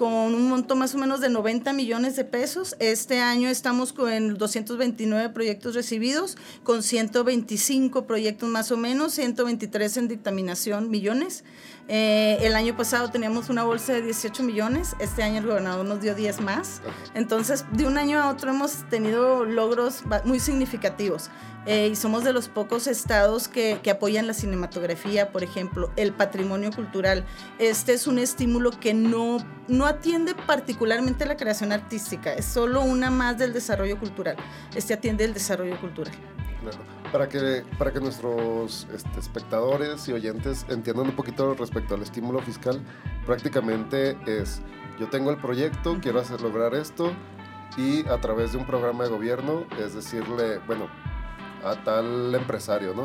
[0.01, 2.75] con un monto más o menos de 90 millones de pesos.
[2.79, 10.07] Este año estamos con 229 proyectos recibidos, con 125 proyectos más o menos, 123 en
[10.07, 11.43] dictaminación millones.
[11.87, 16.01] Eh, el año pasado teníamos una bolsa de 18 millones, este año el gobernador nos
[16.01, 16.81] dio 10 más.
[17.13, 21.29] Entonces, de un año a otro hemos tenido logros muy significativos.
[21.67, 26.11] Eh, y somos de los pocos estados que, que, apoyan la cinematografía, por ejemplo, el
[26.11, 27.23] patrimonio cultural.
[27.59, 33.11] Este es un estímulo que no, no atiende particularmente la creación artística, es solo una
[33.11, 34.37] más del desarrollo cultural.
[34.73, 36.13] Este atiende el desarrollo cultural.
[37.11, 42.41] Para que, para que nuestros este, espectadores y oyentes entiendan un poquito respecto al estímulo
[42.41, 42.79] fiscal,
[43.25, 44.61] prácticamente es,
[44.99, 47.11] yo tengo el proyecto, quiero hacer lograr esto,
[47.77, 50.87] y a través de un programa de gobierno, es decirle, bueno,
[51.63, 53.03] a tal empresario, ¿no?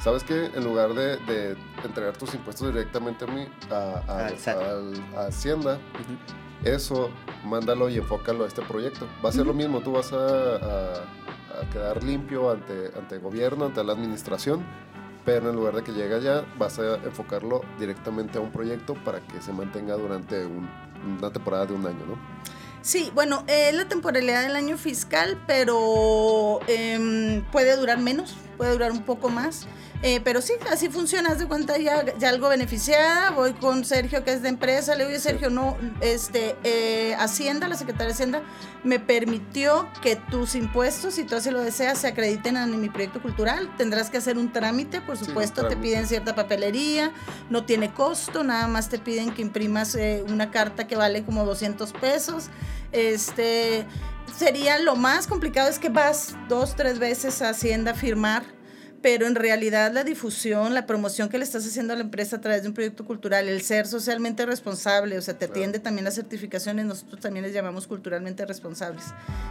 [0.00, 0.46] ¿Sabes qué?
[0.54, 4.30] En lugar de, de entregar tus impuestos directamente a mí, a,
[5.16, 5.78] a, Hacienda,
[6.64, 7.10] eso
[7.44, 9.06] mándalo y enfócalo a este proyecto.
[9.24, 11.04] Va a ser lo mismo, tú vas a,
[11.72, 14.64] quedar limpio ante, ante el gobierno, ante la administración,
[15.24, 19.20] pero en lugar de que llegue allá, vas a enfocarlo directamente a un proyecto para
[19.20, 22.18] que se mantenga durante una temporada de un año, ¿no?
[22.84, 28.36] Sí, bueno, es la temporalidad del año fiscal, pero em, puede durar menos.
[28.56, 29.66] Puede durar un poco más.
[30.02, 33.30] Eh, pero sí, así funciona, haz de cuenta ya, ya algo beneficiada.
[33.30, 34.94] Voy con Sergio, que es de empresa.
[34.94, 38.42] Le digo, Sergio, no, este, eh, Hacienda, la Secretaría de Hacienda,
[38.82, 43.22] me permitió que tus impuestos, si tú así lo deseas, se acrediten en mi proyecto
[43.22, 43.74] cultural.
[43.78, 47.10] Tendrás que hacer un trámite, por supuesto, te piden cierta papelería,
[47.48, 51.46] no tiene costo, nada más te piden que imprimas eh, una carta que vale como
[51.46, 52.50] 200 pesos.
[52.92, 53.86] Este,
[54.36, 58.53] sería lo más complicado es que vas dos, tres veces a Hacienda a firmar
[59.04, 62.40] pero en realidad la difusión, la promoción que le estás haciendo a la empresa a
[62.40, 66.14] través de un proyecto cultural, el ser socialmente responsable, o sea, te atiende también las
[66.14, 69.04] certificaciones, nosotros también les llamamos culturalmente responsables,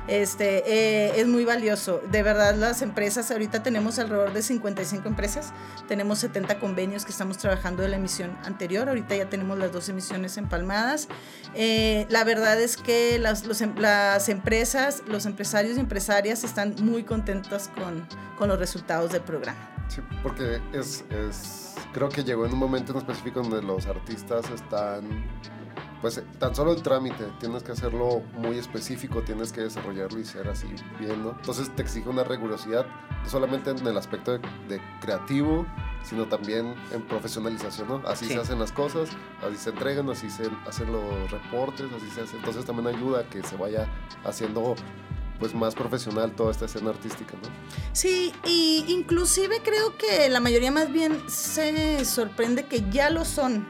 [0.08, 2.02] este, eh, es muy valioso.
[2.12, 5.54] De verdad, las empresas, ahorita tenemos alrededor de 55 empresas,
[5.88, 9.88] tenemos 70 convenios que estamos trabajando de la emisión anterior, ahorita ya tenemos las dos
[9.88, 11.10] emisiones empalmadas.
[11.54, 17.04] Eh, la verdad es que las, em, las empresas, los empresarios y empresarias están muy
[17.04, 18.08] contentos con,
[18.40, 19.43] con los resultados del programa.
[19.88, 24.50] Sí, porque es, es, creo que llegó en un momento en específico donde los artistas
[24.50, 25.26] están,
[26.02, 30.48] pues tan solo el trámite, tienes que hacerlo muy específico, tienes que desarrollarlo y ser
[30.48, 30.68] así
[31.00, 31.32] bien, ¿no?
[31.32, 32.86] Entonces te exige una rigurosidad,
[33.24, 35.66] no solamente en el aspecto de, creativo,
[36.04, 38.02] sino también en profesionalización, ¿no?
[38.08, 39.10] Así se hacen las cosas,
[39.46, 42.38] así se entregan, así se hacen los reportes, así se hace.
[42.38, 43.88] Entonces también ayuda a que se vaya
[44.26, 44.76] haciendo
[45.40, 47.50] pues más profesional toda esta escena artística, ¿no?
[47.92, 53.68] Sí, y inclusive creo que la mayoría más bien se sorprende que ya lo son.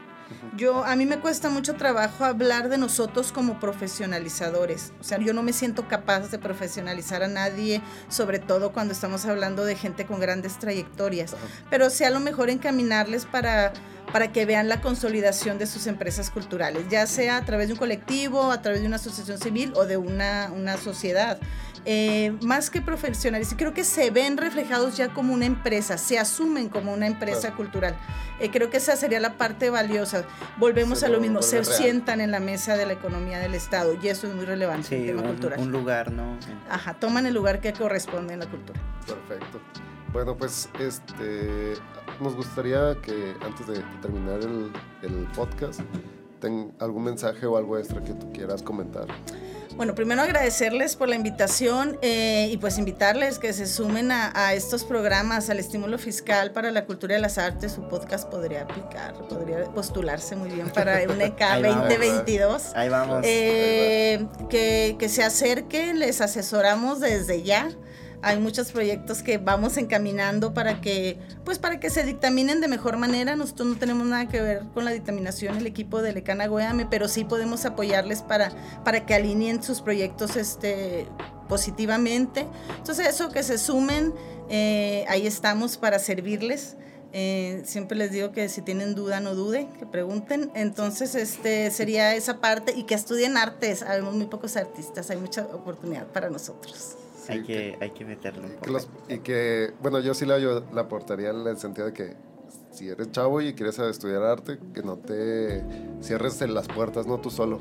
[0.56, 4.92] Yo, a mí me cuesta mucho trabajo hablar de nosotros como profesionalizadores.
[5.00, 9.24] O sea, yo no me siento capaz de profesionalizar a nadie, sobre todo cuando estamos
[9.26, 11.34] hablando de gente con grandes trayectorias.
[11.70, 13.72] Pero sí a lo mejor encaminarles para
[14.12, 17.78] para que vean la consolidación de sus empresas culturales, ya sea a través de un
[17.78, 21.40] colectivo, a través de una asociación civil o de una, una sociedad.
[21.86, 26.18] Eh, más que profesionales, y creo que se ven reflejados ya como una empresa, se
[26.18, 27.96] asumen como una empresa cultural.
[28.40, 30.24] Eh, creo que esa sería la parte valiosa.
[30.58, 34.08] Volvemos a lo mismo, se sientan en la mesa de la economía del Estado y
[34.08, 35.60] eso es muy relevante en el tema un, cultural.
[35.60, 36.38] Un lugar, ¿no?
[36.70, 38.80] Ajá, toman el lugar que corresponde en la cultura.
[39.06, 39.60] Perfecto.
[40.12, 41.74] Bueno, pues este
[42.20, 44.72] nos gustaría que antes de terminar el,
[45.02, 45.80] el podcast,
[46.40, 49.06] ten algún mensaje o algo extra que tú quieras comentar.
[49.76, 54.84] Bueno, primero agradecerles por la invitación eh, y pues invitarles que se sumen a, estos
[54.84, 57.72] programas, al estímulo fiscal para la cultura y las artes.
[57.72, 62.72] Su podcast podría aplicar, podría postularse muy bien para un EK 2022.
[62.76, 63.22] Ahí vamos.
[63.24, 67.68] Eh, que, que se acerquen, les asesoramos desde ya
[68.24, 72.96] hay muchos proyectos que vamos encaminando para que, pues para que se dictaminen de mejor
[72.96, 73.36] manera.
[73.36, 77.08] Nosotros no tenemos nada que ver con la dictaminación, el equipo de Lecana Goeame, pero
[77.08, 78.50] sí podemos apoyarles para,
[78.82, 81.06] para que alineen sus proyectos este,
[81.48, 82.46] positivamente.
[82.78, 84.14] Entonces eso, que se sumen,
[84.48, 86.76] eh, ahí estamos para servirles.
[87.12, 90.50] Eh, siempre les digo que si tienen duda, no dude, que pregunten.
[90.54, 93.82] Entonces, este sería esa parte y que estudien artes.
[93.82, 96.96] Habemos muy pocos artistas, hay mucha oportunidad para nosotros
[97.28, 98.42] hay, que, hay que meterlo
[99.08, 102.16] y que, bueno, yo sí la, yo la aportaría en el sentido de que
[102.74, 105.62] si eres chavo y quieres estudiar arte, que no te
[106.02, 107.60] cierres en las puertas, no tú solo.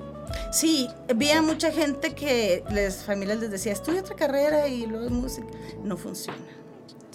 [0.51, 5.09] Sí, vi a mucha gente que las familias les decía, estudia otra carrera y luego
[5.09, 5.47] música.
[5.84, 6.39] No funciona.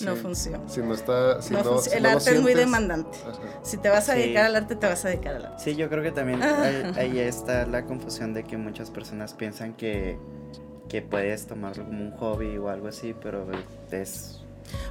[0.04, 0.60] No funciona.
[0.68, 3.18] Si no está, si no, el arte es muy demandante.
[3.62, 5.64] Si te vas a dedicar al arte, te vas a dedicar al arte.
[5.64, 6.40] Sí, yo creo que también
[6.96, 10.18] ahí está la confusión de que muchas personas piensan que
[10.88, 13.46] que puedes tomarlo como un hobby o algo así, pero
[13.90, 14.40] es...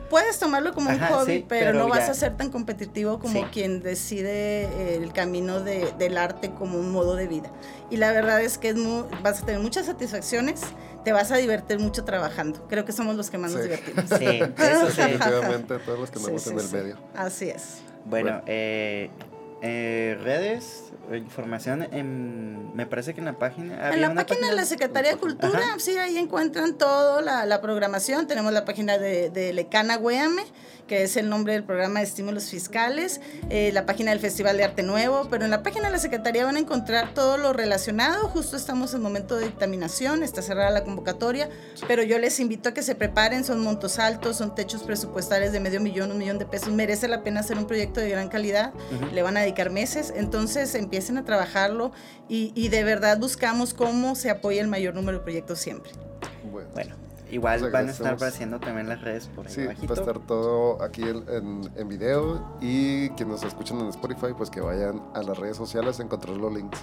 [0.10, 4.64] Puedes tomarlo como un hobby, pero, no vas a ser tan competitivo como quien decide
[4.64, 7.52] eh, el camino de, del arte como un modo de vida.
[7.92, 8.76] Y la verdad es que es
[9.22, 10.62] vas a tener muchas satisfacciones,
[11.04, 12.66] te vas a divertir mucho trabajando.
[12.68, 14.06] Creo que somos los que más nos divertimos.
[14.18, 15.02] Sí, eso sí.
[15.02, 16.98] Definitivamente, todos los que nos en el medio.
[17.16, 17.82] Así es.
[18.06, 19.10] Bueno, Eh,
[19.62, 23.94] eh, redes, información, en, me parece que en la página...
[23.94, 28.28] En la página, de la Secretaría de Cultura, sí, ahí encuentran toda la, la, programación.
[28.28, 30.44] Tenemos la página de, de Lecana Gueame
[30.88, 34.64] que es el nombre del programa de estímulos fiscales, eh, la página del Festival de
[34.64, 38.30] Arte Nuevo, pero en la página de la Secretaría van a encontrar todo lo relacionado.
[38.30, 41.50] Justo estamos en momento de dictaminación, está cerrada la convocatoria,
[41.88, 45.60] pero yo les invito a que se preparen, son montos altos, son techos presupuestales de
[45.60, 48.74] medio millón, un millón de pesos, merece la pena hacer un proyecto de gran calidad,
[49.14, 51.92] le van a dedicar meses, entonces empiecen a trabajarlo
[52.30, 55.92] y, y de verdad buscamos cómo se apoya el mayor número de proyectos siempre.
[56.74, 56.96] bueno.
[57.30, 60.82] Igual van a estar apareciendo también las redes por ahí Sí, va a estar todo
[60.82, 65.38] aquí en, en, video y quienes nos escuchan en Spotify, pues que vayan a las
[65.38, 66.80] redes sociales a encontrar los links.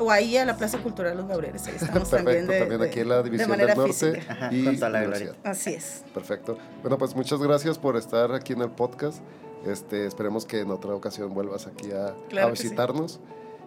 [0.00, 2.86] O ahí a la Plaza Cultural Los Laureles, ahí estamos Perfecto, también de, también de-
[2.88, 4.22] aquí en la de División manera del Norte.
[4.28, 5.36] Ajá, y junto a la Universidad.
[5.44, 6.04] Así es.
[6.12, 6.58] Perfecto.
[6.82, 9.18] Bueno, pues muchas gracias por estar aquí en el podcast.
[9.66, 12.62] Este, esperemos que en otra ocasión vuelvas aquí a, Claro a que sí.
[12.64, 13.20] visitarnos.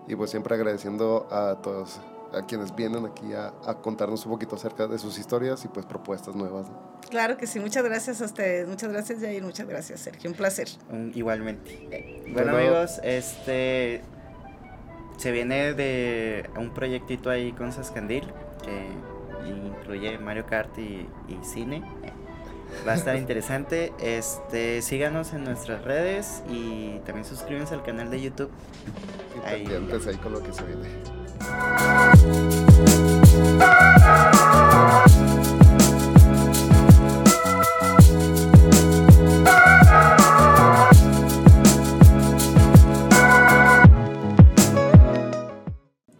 [0.08, 2.00] Y pues siempre agradeciendo a todos,
[2.34, 5.86] a quienes vienen aquí a, a contarnos un poquito acerca de sus historias y pues
[5.86, 6.68] propuestas nuevas.
[6.70, 6.92] ¿no?
[7.10, 7.60] Claro que sí.
[7.60, 8.68] Muchas gracias a ustedes.
[8.68, 9.44] Muchas gracias, Jair.
[9.44, 10.30] Muchas gracias, Sergio.
[10.32, 10.68] Un placer.
[10.90, 12.22] Un- igualmente.
[12.34, 12.52] Bueno.
[12.54, 14.02] Bueno, amigos, este
[15.18, 18.26] se viene de un proyectito ahí con Sascandil
[18.64, 18.88] que
[19.48, 21.84] incluye Mario Kart y, y cine.
[22.88, 23.94] Va a estar interesante.
[24.00, 28.52] Este, síganos en nuestras redes y también suscríbanse al canal de YouTube.
[29.44, 29.66] Y Ahí.
[29.68, 30.90] ahí con lo que se viene.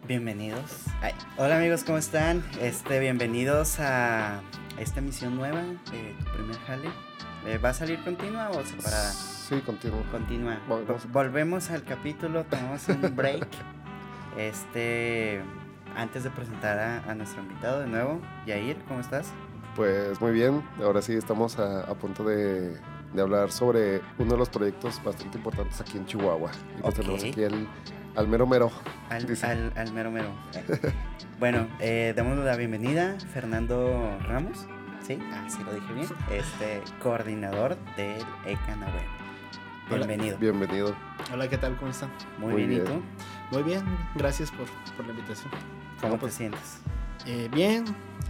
[0.06, 0.84] Bienvenidos.
[1.00, 2.44] Ay, Hola amigos, ¿cómo están?
[2.60, 4.42] Este, bienvenidos a
[4.82, 6.88] esta emisión nueva de tu primer jale.
[7.46, 9.10] Eh, ¿Va a salir continua o separada?
[9.12, 10.02] Sí, continúo.
[10.10, 10.58] Continua.
[10.68, 11.06] Volvemos.
[11.08, 13.46] Vol- Volvemos al capítulo, tomamos un break.
[14.36, 15.40] Este,
[15.96, 19.30] antes de presentar a, a nuestro invitado de nuevo, Yair, ¿cómo estás?
[19.76, 22.76] Pues muy bien, ahora sí estamos a, a punto de,
[23.14, 26.50] de hablar sobre uno de los proyectos bastante importantes aquí en Chihuahua.
[26.78, 27.66] Y pues tenemos aquí el,
[28.16, 28.70] al mero mero.
[29.10, 29.46] Al, Dice.
[29.46, 30.28] al, al mero mero.
[31.38, 34.66] bueno, eh, damos la bienvenida, Fernando Ramos.
[35.06, 35.18] ¿Sí?
[35.32, 36.06] Ah, sí lo dije bien.
[36.30, 39.02] Este, coordinador del ECANAWE.
[39.90, 40.06] Hola.
[40.06, 40.38] Bienvenido.
[40.38, 40.94] Bienvenido.
[41.32, 41.76] Hola, ¿qué tal?
[41.76, 42.10] ¿Cómo están?
[42.38, 43.02] Muy, Muy bien, ¿y tú?
[43.50, 43.82] Muy bien,
[44.14, 45.50] gracias por, por la invitación.
[46.00, 46.78] ¿Cómo pues, te sientes?
[47.26, 47.84] Eh, bien,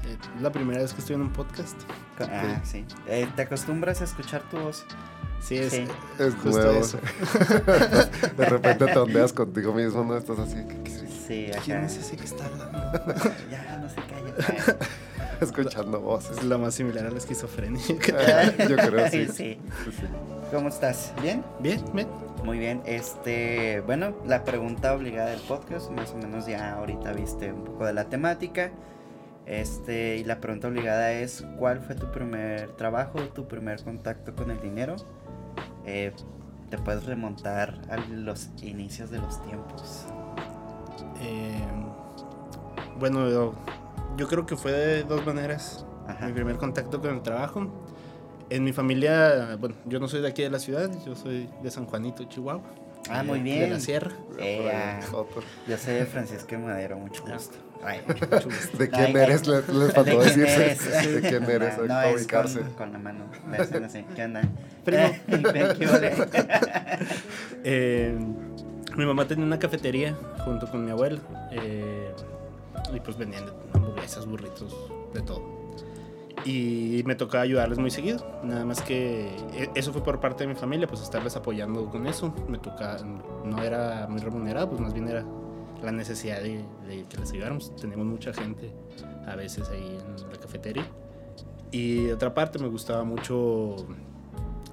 [0.05, 1.77] eh, es la primera vez que estoy en un podcast.
[2.21, 2.85] Ah, sí.
[3.07, 4.85] Eh, ¿Te acostumbras a escuchar tu voz?
[5.43, 5.79] Sí, es, Sí.
[5.79, 5.89] eh,
[6.27, 6.81] Es justo nuevo.
[6.81, 6.99] eso.
[8.37, 10.17] de repente te ondeas contigo mismo, ¿no?
[10.17, 10.91] Estás así, ¿qué- qué-
[11.27, 11.87] Sí, ¿Quién ajá.
[11.87, 12.79] es ese que está hablando?
[13.51, 14.77] ya, no se calla.
[15.41, 16.39] escuchando voces.
[16.39, 17.81] Es lo más similar a la esquizofrenia.
[17.89, 19.09] Yo creo.
[19.11, 19.59] Sí, sí.
[20.53, 21.13] ¿Cómo estás?
[21.23, 21.43] ¿Bien?
[21.61, 22.09] bien, bien.
[22.45, 27.53] Muy bien, este, bueno, la pregunta obligada del podcast, más o menos ya ahorita viste
[27.53, 28.73] un poco de la temática.
[29.47, 34.51] Este, y la pregunta obligada es, ¿cuál fue tu primer trabajo, tu primer contacto con
[34.51, 34.97] el dinero?
[35.87, 36.13] Eh,
[36.71, 40.07] te puedes remontar a los inicios de los tiempos.
[41.21, 41.61] Eh,
[42.99, 43.55] bueno, yo,
[44.17, 45.85] yo creo que fue de dos maneras.
[46.07, 46.27] Ajá.
[46.27, 47.67] Mi primer contacto con el trabajo.
[48.51, 51.71] En mi familia, bueno, yo no soy de aquí de la ciudad, yo soy de
[51.71, 52.63] San Juanito, Chihuahua.
[53.09, 53.71] Ah, eh, muy De bien.
[53.71, 54.13] la sierra.
[54.39, 55.01] Eh, ah.
[55.67, 57.57] Yo soy de Francisco Madero, mucho gusto.
[57.85, 58.01] Ay.
[58.07, 58.79] Mucho gusto.
[58.79, 59.47] ¿De quién eres?
[59.47, 60.65] Les, les faltó ¿De quién decirse.
[60.65, 61.15] eres?
[61.23, 61.79] ¿De quién eres?
[61.79, 62.61] No, no, es ubicarse.
[62.61, 63.25] con, con la mano.
[63.85, 64.05] Así.
[64.15, 64.43] ¿Qué onda?
[64.85, 65.03] Primo.
[65.03, 66.13] Eh, ¿qué ole?
[67.65, 68.17] Eh,
[68.97, 70.15] mi mamá tenía una cafetería
[70.45, 71.19] junto con mi abuela.
[71.53, 72.13] eh,
[72.93, 74.75] y pues vendían hamburguesas, burritos,
[75.15, 75.43] de todo.
[76.45, 78.41] Y me tocaba ayudarles muy seguido.
[78.43, 82.07] Nada más que e- eso fue por parte de mi familia, pues estarles apoyando con
[82.07, 82.35] eso.
[82.49, 82.97] Me toca,
[83.45, 85.25] no era muy remunerado, pues más bien era
[85.83, 87.75] la necesidad de, de que les ayudáramos.
[87.77, 88.73] Teníamos mucha gente
[89.27, 90.87] a veces ahí en la cafetería.
[91.71, 93.77] Y de otra parte me gustaba mucho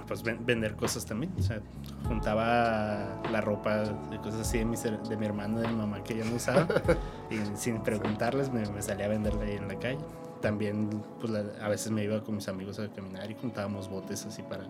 [0.08, 1.32] pues ven- vender cosas también.
[1.38, 1.62] O sea,
[2.08, 3.78] juntaba la ropa
[4.10, 6.68] de cosas así de mi, de mi hermano, de mi mamá que ya no usaba.
[7.30, 10.00] y sin preguntarles me, me salía a venderla ahí en la calle.
[10.42, 10.90] También
[11.20, 14.42] pues la- a veces me iba con mis amigos a caminar y juntábamos botes así
[14.44, 14.64] para,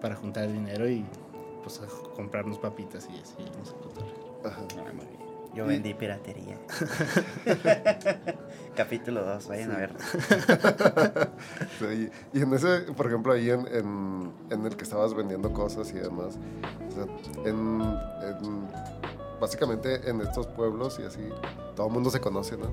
[0.00, 1.04] para juntar dinero y
[1.62, 3.34] pues a comprarnos papitas y así.
[3.58, 3.74] no sé.
[4.48, 4.60] Ajá.
[5.58, 6.56] Yo vendí piratería.
[8.76, 9.90] Capítulo 2, vayan a ver.
[11.80, 15.90] Sí, y en ese, por ejemplo, ahí en, en, en el que estabas vendiendo cosas
[15.90, 16.38] y demás,
[16.88, 17.04] o sea,
[17.44, 17.80] en,
[18.22, 18.68] en-
[19.40, 21.28] básicamente en estos pueblos y así,
[21.74, 22.66] todo el mundo se conoce, ¿no?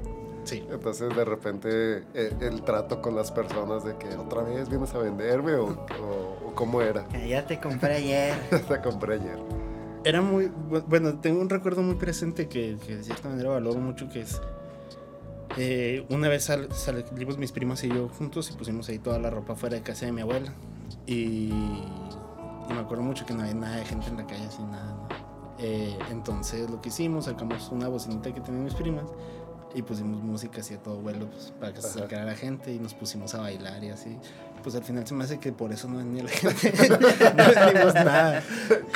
[0.43, 0.63] Sí.
[0.69, 4.99] Entonces de repente eh, el, trato con las personas de que otra vez vienes a
[4.99, 7.07] venderme o, o- o cómo era.
[7.27, 8.35] Ya te compré ayer.
[8.67, 9.39] Te compré ayer.
[10.05, 13.79] Era muy, bu- bueno, tengo un recuerdo muy presente que, que de cierta manera valoro
[13.79, 14.39] mucho, que es,
[15.57, 19.29] eh, una vez sal- salimos mis primas y yo juntos y pusimos ahí toda la
[19.29, 20.53] ropa fuera de casa de mi abuela.
[21.07, 24.61] Y, y me acuerdo mucho que no había nada de gente en la calle, así
[24.63, 24.93] nada.
[24.93, 25.07] ¿no?
[25.57, 29.05] Eh, entonces lo que hicimos, sacamos una bocinita que tenían mis primas
[29.73, 32.79] y pusimos música así a todo vuelo pues, para que se acercara la gente y
[32.79, 34.17] nos pusimos a bailar y así.
[34.65, 36.89] Pues al final se me hace que por eso no venía la gente.
[36.89, 36.97] no
[37.65, 38.41] vendimos nada.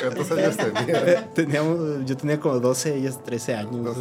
[0.00, 1.30] ¿Cuántos años tenía?
[1.32, 3.96] Teníamos, yo tenía como 12, ellas 13 años.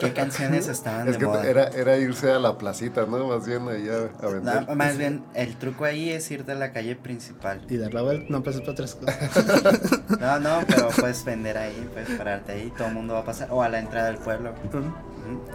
[0.00, 1.46] ¿Qué canciones estaban Es de que moda?
[1.46, 3.28] era, era irse a la placita, ¿no?
[3.28, 4.66] Más bien ahí a, a vender.
[4.66, 7.60] No, más bien, el truco ahí es ir de la calle principal.
[7.68, 9.16] Y dar la vuelta, no pasé para otras cosas.
[10.20, 13.48] No, no, pero puedes vender ahí, puedes pararte ahí, todo el mundo va a pasar.
[13.50, 14.52] O a la entrada del pueblo.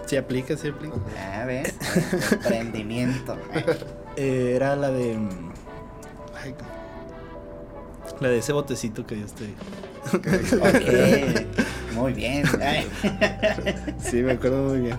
[0.05, 0.95] Sí aplica, sí aplica.
[1.19, 1.73] Ah, ¿ves?
[2.31, 3.35] Emprendimiento.
[4.17, 5.17] Eh, era la de.
[5.17, 5.51] mm,
[6.43, 6.55] ay,
[8.19, 9.55] la de ese botecito que Dios te dio.
[10.13, 10.27] Ok,
[11.93, 12.45] muy bien.
[13.99, 14.97] Sí, me acuerdo muy bien.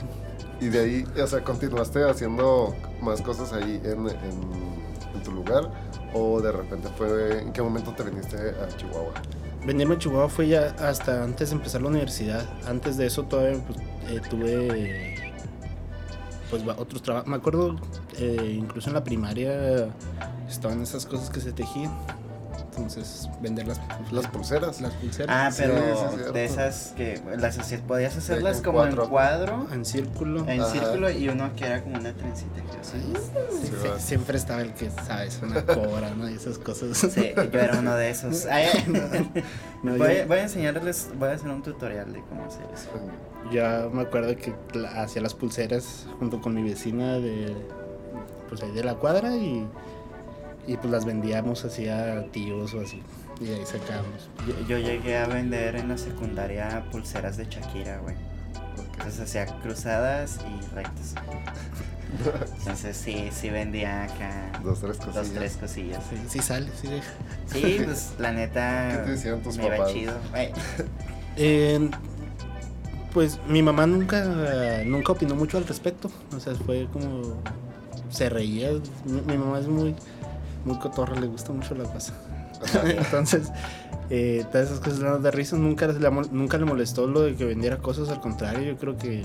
[0.61, 5.71] Y de ahí, o sea, continuaste haciendo más cosas ahí en, en- en tu lugar.
[6.15, 7.43] O de repente fue.
[7.43, 9.13] ¿En qué momento te viniste a Chihuahua?
[9.67, 12.45] Venirme a Chihuahua fue ya hasta antes de empezar la universidad.
[12.67, 13.79] Antes de eso todavía pues,
[14.11, 15.16] eh, tuve
[16.51, 17.29] pues otros trabajos.
[17.29, 17.77] Me acuerdo
[18.19, 19.89] eh, incluso en la primaria
[20.49, 21.93] estaban esas cosas que se tejían.
[22.71, 23.81] Entonces vender las,
[24.13, 24.83] Las pulseras.
[24.83, 28.65] las pulseras Ah, Sí, pero sí, es de esas que las hacías, podías hacerlas en
[28.65, 29.09] como en cuatro.
[29.11, 30.47] cuadro, en círculo.
[30.47, 30.71] en Ajá.
[30.73, 32.61] círculo y uno que era como una trencita.
[32.83, 33.15] Sí,
[33.63, 36.29] Sí, siempre estaba el que sabes, una cobra, ¿no?
[36.29, 36.99] Y esas cosas.
[36.99, 38.45] Sí, yo era uno de esos.
[38.51, 38.69] Ay,
[39.83, 42.91] No, voy, yo- voy a enseñarles, voy a hacer un tutorial de cómo hacer eso.
[43.53, 47.55] Ya me acuerdo que la- hacía las pulseras junto con mi vecina de
[48.49, 49.67] pues ahí de la cuadra y,
[50.67, 53.03] y pues las vendíamos así a tíos o así
[53.41, 54.31] y ahí sacábamos.
[54.49, 58.15] Yo, yo llegué a vender en la secundaria pulseras de Shakira, güey.
[58.93, 61.15] Entonces hacía cruzadas y rectas.
[62.59, 65.33] Entonces sí, sí vendía acá Dos, tres dos, cosillas.
[65.35, 66.05] tres cosillas.
[66.09, 67.13] Sí, sí sale, sí deja.
[67.53, 69.93] Sí, pues la neta ¿Qué te decían tus me iba papás?
[69.93, 70.13] chido.
[71.39, 71.91] Eh,
[73.17, 74.23] pues mi mamá nunca
[74.85, 77.41] nunca opinó mucho al respecto, o sea, fue como
[78.11, 78.73] se reía.
[79.07, 79.95] Mi, mi mamá es muy
[80.67, 82.13] muy cotorra, le gusta mucho la cosa.
[82.85, 83.49] Entonces,
[84.11, 85.57] eh, todas esas cosas de risa.
[85.57, 88.11] Nunca le, nunca le molestó lo de que vendiera cosas.
[88.11, 89.25] Al contrario, yo creo que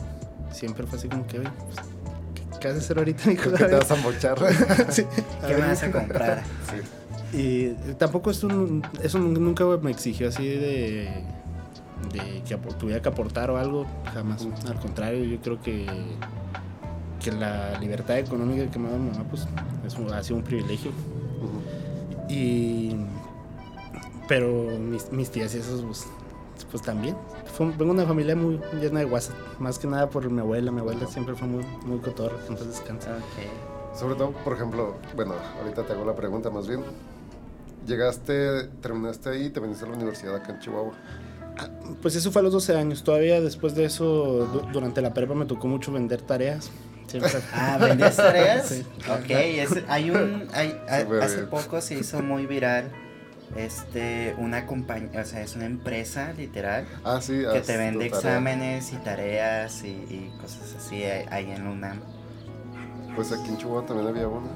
[0.53, 3.51] siempre fue así como que, oye, pues, ¿qué, vas a hacer ahorita, mijo?
[3.51, 4.37] ¿Qué te vas a mochar?
[4.89, 5.03] Sí,
[5.45, 6.43] ¿Qué me vas a comprar?
[7.33, 7.37] Sí.
[7.37, 8.47] y tampoco esto,
[9.03, 11.40] eso nunca me exigió así de,
[12.11, 14.47] de que tuviera que aportar o algo, jamás.
[14.67, 15.85] Al contrario, yo creo que,
[17.23, 19.47] que la libertad económica que me da mi mamá pues,
[19.85, 20.91] es un- ha sido un privilegio.
[22.29, 22.95] Y,
[24.27, 24.47] pero
[24.79, 26.07] mis, mis tías y esos, pues,
[26.69, 27.15] pues también.
[27.53, 30.71] Fue- vengo de una familia muy llena de WhatsApp, más que nada por mi abuela.
[30.71, 33.11] Mi abuela siempre fue muy, muy cotorra, entonces descansa.
[33.17, 33.97] Ok.
[33.97, 36.81] Sobre todo, por ejemplo, bueno, ahorita te hago la pregunta más bien.
[37.85, 40.93] Llegaste, terminaste ahí y te viniste a la universidad acá en Chihuahua.
[42.01, 43.03] Pues eso fue a los 12 años.
[43.03, 46.71] Todavía después de eso, du- durante la prepa me tocó mucho vender tareas.
[47.07, 47.31] Siempre.
[47.53, 48.67] Ah, ¿vendías tareas?
[48.69, 48.85] Sí.
[49.09, 51.49] Ok, es- hay un, hay, hay- Súper hace bien.
[51.49, 52.85] poco se hizo muy viral,
[53.55, 57.43] este, una compañía, o sea, es una empresa literal Ah, sí.
[57.51, 61.99] que te vende exámenes y tareas y, y cosas así ahí ahí en la UNAM.
[63.15, 64.47] Pues aquí en Chihuahua también había una.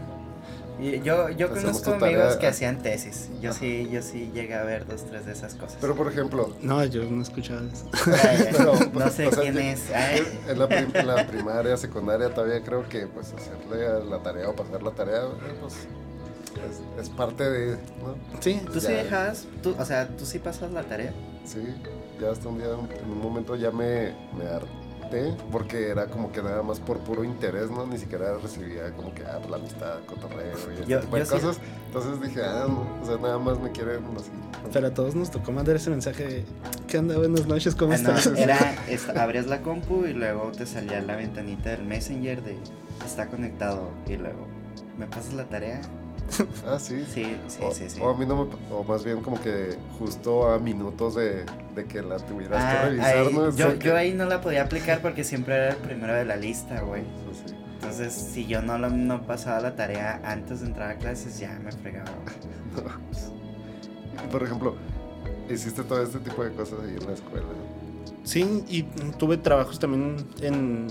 [0.77, 3.29] Y yo, yo Hacemos conozco amigos que hacían tesis.
[3.41, 5.77] Yo sí, yo sí llegué a ver dos, tres de esas cosas.
[5.79, 7.85] Pero, por ejemplo, No, yo no he escuchado eso.
[8.27, 9.89] Ay, pero, no sé o sea, quién es.
[9.91, 10.21] Ay.
[10.49, 14.55] en la, prim- en la primaria, secundaria, todavía creo que pues hacerle la tarea o
[14.55, 18.15] pasar la tarea, eh, pues es, es parte de, ¿no?
[18.41, 19.03] Sí, ¿Tú sí Ya.
[19.03, 19.45] dejas?
[19.63, 21.13] Tú, o sea, ¿tú sí pasas la tarea?
[21.45, 21.59] Sí,
[22.19, 24.45] ya hasta un día, en un momento ya me, me
[25.05, 27.85] harté, porque era como que nada más por puro interés, ¿no?
[27.85, 31.25] Ni siquiera recibía como que, ah, pues, la amistad, cotorreo y ese Yo- tipo de
[31.25, 31.31] sí.
[31.31, 31.59] cosas.
[31.87, 34.29] Entonces dije, ah, no, o sea, nada más me quieren así.
[34.73, 36.43] pero a todos nos tocó mandar ese mensaje de
[36.87, 37.17] ¿Qué onda?
[37.17, 38.37] Buenas noches, ¿cómo Ah, no, estás?
[38.37, 38.57] era,
[38.89, 42.57] es- abrías la compu y luego te salía la ventanita del Messenger de
[43.05, 44.47] está conectado y luego,
[44.97, 45.81] ¿me pasas la tarea?
[46.67, 47.05] Ah, sí.
[47.13, 47.99] Sí, sí, o, sí, sí.
[48.01, 51.45] o a mí no me, o más bien como que justo a minutos de,
[51.75, 53.47] de que la tuvieras Ah, que revisar, ahí- ¿no?
[53.47, 56.35] Es yo, yo ahí no la podía aplicar porque siempre era el primero de la
[56.35, 57.03] lista, güey.
[57.25, 57.55] Pues sí.
[57.75, 61.59] Entonces, si yo no, lo- no pasaba la tarea antes de entrar a clases, ya
[61.63, 62.11] me fregaba.
[64.31, 64.75] Por ejemplo,
[65.49, 67.45] hiciste todo este tipo de cosas ahí en la escuela.
[68.23, 68.83] Sí, y
[69.19, 70.87] tuve trabajos también en...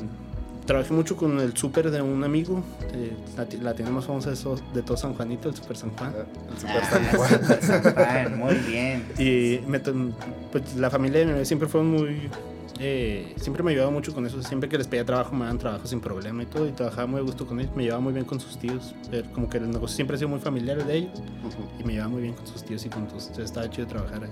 [0.67, 2.63] Trabajé mucho con el súper de un amigo,
[2.95, 5.91] eh, la, la tienda más famosa de, so- de todo San Juanito, el Super San
[5.91, 6.15] Juan.
[6.17, 7.31] Ah, El Super Ah, San Juan.
[7.31, 9.07] Super San Juan, muy bien.
[9.19, 12.31] Y me pues, la familia de mi bebé siempre fue muy...
[12.81, 14.43] eh, siempre me ayudaba mucho con eso.
[14.43, 16.67] Siempre que les pedía trabajo me daban trabajo sin problema y todo.
[16.67, 17.77] Y trabajaba muy a gusto con ellos.
[17.77, 18.95] Me llevaba muy bien con sus tíos.
[19.35, 21.21] como que el negocio siempre ha sido muy familiar de ellos.
[21.79, 23.25] Y me llevaba muy bien con sus tíos y con todos.
[23.27, 24.31] Entonces estaba chido trabajar ahí.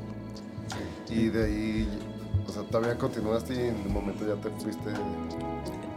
[1.15, 1.89] Y de ahí
[2.49, 4.89] O sea, todavía continuaste y en un momento ya te fuiste.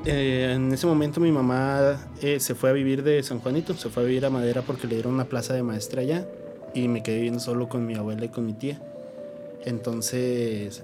[0.06, 3.89] Eh, en ese momento mi mamá eh, se fue a vivir de San Juanito, se
[3.89, 6.26] fue a vivir a Madera porque le dieron una plaza de maestra allá
[6.76, 8.80] y me quedé viviendo solo con mi abuela y con mi tía.
[9.66, 10.84] Entonces,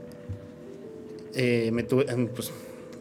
[1.36, 2.06] eh, me tuve,
[2.36, 2.52] pues,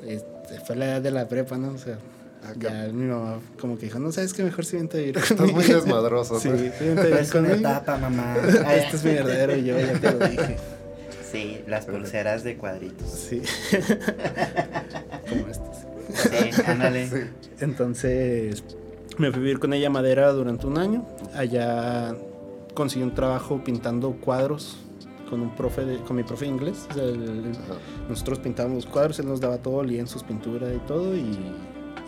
[0.06, 1.72] este, fue la edad de la prepa, ¿no?
[1.72, 1.98] O sea,
[2.42, 5.18] Ah, ya mi mamá como que dijo, no sabes que mejor si vente a vivir
[5.18, 5.56] Estás conmigo".
[5.58, 6.40] muy desmadroso, ¿no?
[6.40, 7.54] Sí, sí, vente a vivir Es conmigo.
[7.56, 8.34] etapa, mamá.
[8.74, 10.56] Este es mi verdadero yo, ya te lo dije.
[11.30, 13.10] Sí, las pulseras de cuadritos.
[13.10, 13.42] Sí.
[15.28, 15.86] Como estas.
[16.14, 17.08] Sí, ándale.
[17.08, 17.16] Sí.
[17.60, 18.64] Entonces
[19.18, 21.06] me fui a vivir con ella a Madera durante un año.
[21.34, 22.14] Allá
[22.74, 24.78] conseguí un trabajo pintando cuadros
[25.28, 26.86] con un profe de- con mi profe de inglés.
[26.90, 27.52] O sea, el-
[28.08, 31.38] nosotros pintábamos cuadros, él nos daba todo, en sus pinturas y todo y,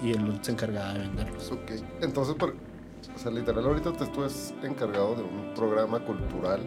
[0.03, 1.53] y él se encargaba de venderlos.
[1.53, 1.71] Ok.
[2.01, 2.51] Entonces, por,
[3.15, 6.61] o sea, literal, ahorita te estás encargado de un programa cultural.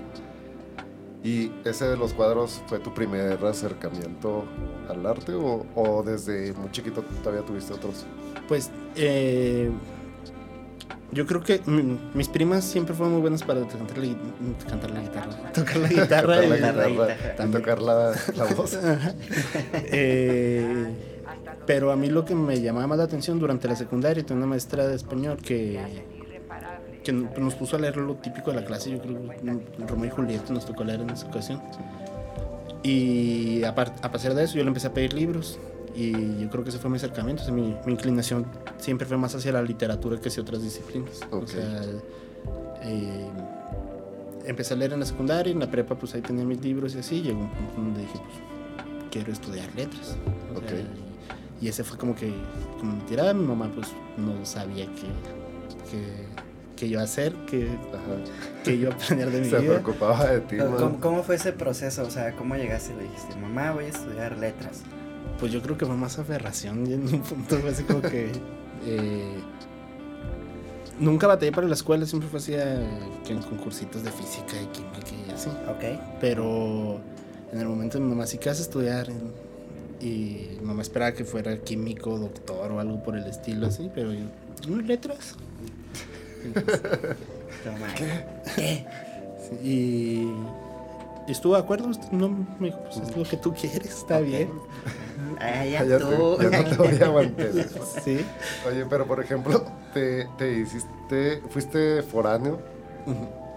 [1.26, 4.46] ¿Y ese de los cuadros fue tu primer acercamiento
[4.88, 8.06] al arte o, o desde muy chiquito todavía tuviste otros?
[8.48, 9.72] Pues eh,
[11.12, 11.62] yo creo que
[12.14, 14.18] mis primas siempre fueron muy buenas para cantar la, gui-
[14.70, 16.22] cantar la guitarra, tocar la guitarra.
[16.36, 16.88] Tocar y- la guitarra.
[16.88, 17.62] guitarra y También.
[17.64, 18.78] tocar la, la voz.
[19.92, 20.86] Eh,
[21.66, 24.48] pero a mí lo que me llamaba más la atención durante la secundaria, tenía una
[24.52, 25.80] maestra de español que,
[27.06, 30.10] que nos puso a leer lo típico de la clase, yo creo que Romeo y
[30.10, 31.62] Julieta nos tocó leer en esa ocasión.
[32.84, 35.60] Y a, a pasar de eso yo le empecé a pedir libros
[35.96, 38.46] y yo creo que ese fue mi acercamiento, o sea, mi, mi inclinación
[38.78, 41.22] siempre fue más hacia la literatura que hacia otras disciplinas.
[41.32, 41.48] O Ok.
[41.48, 41.82] sea,
[42.84, 43.28] eh,
[44.46, 47.00] empecé a leer en la secundaria, en la prepa pues ahí tenía mis libros y
[47.00, 48.36] así, llegó un punto donde dije pues
[49.10, 50.18] quiero estudiar letras.
[50.54, 50.86] O sea, Ok.
[51.62, 52.32] y, ese fue como que,
[52.80, 53.88] como mi tirada, mi mamá pues
[54.18, 55.08] no sabía qué,
[55.90, 56.26] qué,
[56.76, 58.32] qué iba a hacer, Ajá.
[58.64, 59.80] qué iba a planear de mi Se vida.
[59.82, 62.04] preocupaba de ti, ¿Cómo, cómo fue ese proceso?
[62.04, 64.82] O sea, ¿cómo llegaste y le dijiste, mamá, voy a estudiar letras?
[65.40, 68.32] Pues yo creo que fue más aferración y en un punto fue así como que...
[68.86, 69.36] eh,
[71.00, 72.88] nunca batallé para la escuela, siempre fue así eh,
[73.26, 75.50] que en concursitos de física y química y así.
[75.70, 76.00] Ok.
[76.22, 77.00] Pero
[77.52, 79.08] en el momento mi mamá sí que vas a estudiar
[80.02, 84.14] y mi mamá esperaba que fuera químico, doctor o algo por el estilo así, pero
[84.14, 84.26] yo,
[84.70, 85.36] no, letras.
[86.54, 87.94] Toma.
[87.96, 88.26] ¿Qué?
[88.56, 88.86] Sí,
[89.64, 92.30] y, estuvo de acuerdo, no,
[92.60, 94.50] me dijo, pues es lo que tú quieres, está bien.
[95.40, 96.38] Ay, ya, Ya, tú.
[96.38, 97.70] te, ya no te voy a mantener.
[98.04, 98.26] Sí.
[98.68, 102.60] Oye, pero por ejemplo, te, te hiciste, fuiste foráneo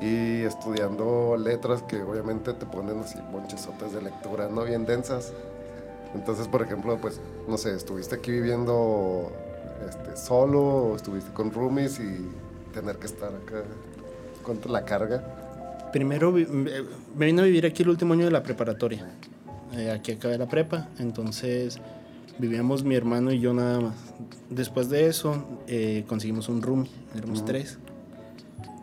[0.01, 4.65] y estudiando letras que obviamente te ponen así monchesotes de lectura, ¿no?
[4.65, 5.33] Bien densas.
[6.15, 9.31] Entonces, por ejemplo, pues, no sé, estuviste aquí viviendo
[9.87, 12.29] este, solo o estuviste con roomies y
[12.81, 13.65] tener que estar acá
[14.43, 15.25] con la carga.
[15.93, 19.07] Primero vi- me vine a vivir aquí el último año de la preparatoria.
[19.73, 21.79] Eh, aquí acabé la prepa, entonces
[22.39, 23.95] vivíamos mi hermano y yo nada más.
[24.51, 27.79] Después de eso eh, conseguimos un roomie, éramos tres.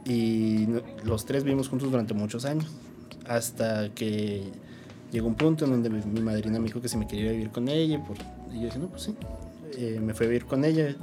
[0.06, 0.68] Y
[1.04, 2.68] los tres vivimos juntos durante muchos años.
[3.28, 4.44] Hasta que
[5.12, 7.68] llegó un punto en donde mi, madrina me dijo que si me quería vivir con
[7.70, 8.04] ella.
[8.04, 8.18] por-
[8.54, 9.16] y yo dije, no, pues sí.
[9.78, 10.96] Eh, me fui a vivir con ella,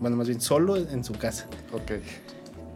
[0.00, 1.46] bueno, más bien solo en su casa.
[1.72, 1.92] Ok.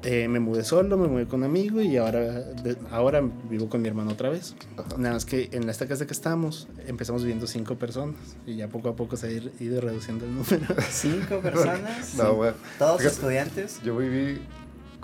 [0.05, 3.83] Eh, me mudé solo, me mudé con un amigo y ahora, de- ahora vivo con
[3.83, 4.55] mi hermano otra vez.
[4.77, 4.89] Ajá.
[4.97, 8.15] Nada más que en esta casa que estamos empezamos viviendo cinco personas
[8.47, 10.67] y ya poco a poco se ha ido reduciendo el número.
[10.91, 12.15] ¿Cinco personas?
[12.17, 12.55] No, bueno.
[12.79, 13.83] ¿Todos Fíjate, estudiantes?
[13.83, 14.41] Yo viví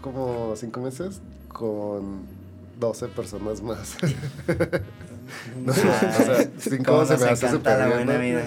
[0.01, 2.21] como cinco meses con
[2.79, 3.97] 12 personas más.
[5.65, 8.43] No, o sea, cinco Cómo se me hace súper la vida.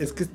[0.00, 0.26] es que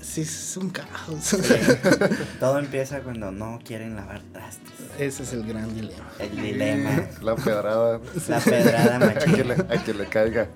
[0.00, 1.36] sí es un caos.
[2.40, 4.72] Todo empieza cuando no quieren lavar trastes.
[4.98, 6.08] Ese es el gran dilema.
[6.18, 7.08] El dilema.
[7.22, 8.00] La pedrada.
[8.28, 10.48] La pedrada A le, a quien le caiga.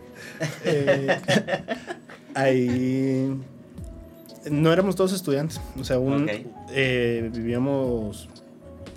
[0.65, 1.19] Eh,
[2.35, 3.39] ahí
[4.51, 6.29] no éramos todos estudiantes, o sea, un,
[6.71, 8.29] eh, vivíamos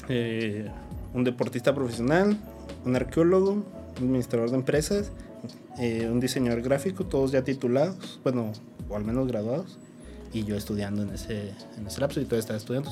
[0.08, 0.70] eh,
[1.14, 2.38] un deportista profesional,
[2.86, 5.12] un arqueólogo, un administrador de empresas,
[5.80, 8.52] eh, un diseñador gráfico, todos ya titulados, bueno,
[8.90, 9.80] o al menos graduados,
[10.34, 12.90] y yo estudiando en ese, en ese lapso y todavía estaba estudiando.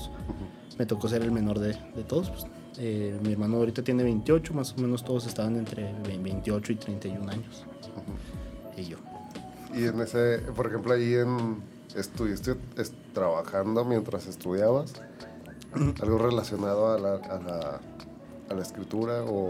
[0.77, 2.29] Me tocó ser el menor de, de todos.
[2.29, 2.45] pues.
[2.79, 7.31] Eh, mi hermano ahorita tiene 28, más o menos todos estaban entre 28 y 31
[7.31, 7.63] años.
[8.77, 8.97] Y yo.
[9.75, 11.61] Y en ese, por ejemplo, ahí en
[11.95, 14.93] estuviste es- trabajando mientras estudiabas.
[16.01, 17.79] Algo relacionado a la, a la,
[18.49, 19.49] a la escritura o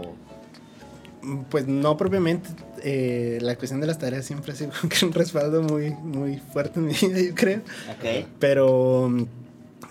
[1.50, 2.48] Pues no propiamente.
[2.82, 4.70] eh, la cuestión de las tareas siempre ha sido
[5.02, 7.58] un respaldo muy, muy fuerte en mi vida, yo creo.
[7.58, 8.26] Ok.
[8.38, 9.10] Pero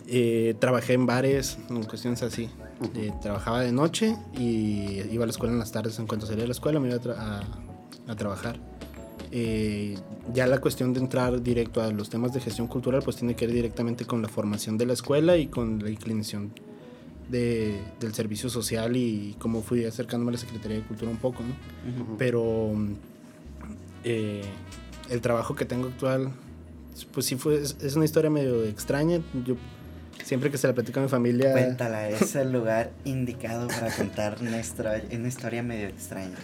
[0.08, 2.50] eh, trabajé en bares, en cuestiones así.
[2.96, 6.00] Eh, trabajaba de noche y iba a la escuela en las tardes.
[6.00, 8.58] En cuanto salía de la escuela me iba a, tra- a- a trabajar.
[9.32, 9.98] Eh,
[10.34, 13.46] ya la cuestión de entrar directo a los temas de gestión cultural pues tiene que
[13.46, 16.54] ver directamente con la formación de la escuela y con la inclinación
[17.30, 21.44] de, del servicio social y cómo fui acercándome a la Secretaría de Cultura un poco,
[21.44, 22.18] ¿no?
[22.18, 22.74] Pero
[24.04, 24.44] eh,
[25.10, 26.32] el trabajo que tengo actual,
[27.14, 29.22] pues sí fue, es, es, una historia medio extraña.
[29.46, 29.56] Yo
[30.24, 31.52] siempre que se la platico a mi familia...
[31.52, 36.38] Cuéntala, es el lugar indicado para contar una historia, una historia medio extraña.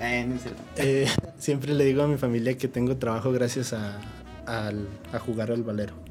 [0.00, 0.36] Eh, no
[0.76, 1.06] eh,
[1.38, 4.00] siempre le digo a mi familia que tengo trabajo gracias a,
[4.46, 4.72] a,
[5.12, 6.01] a jugar al valero.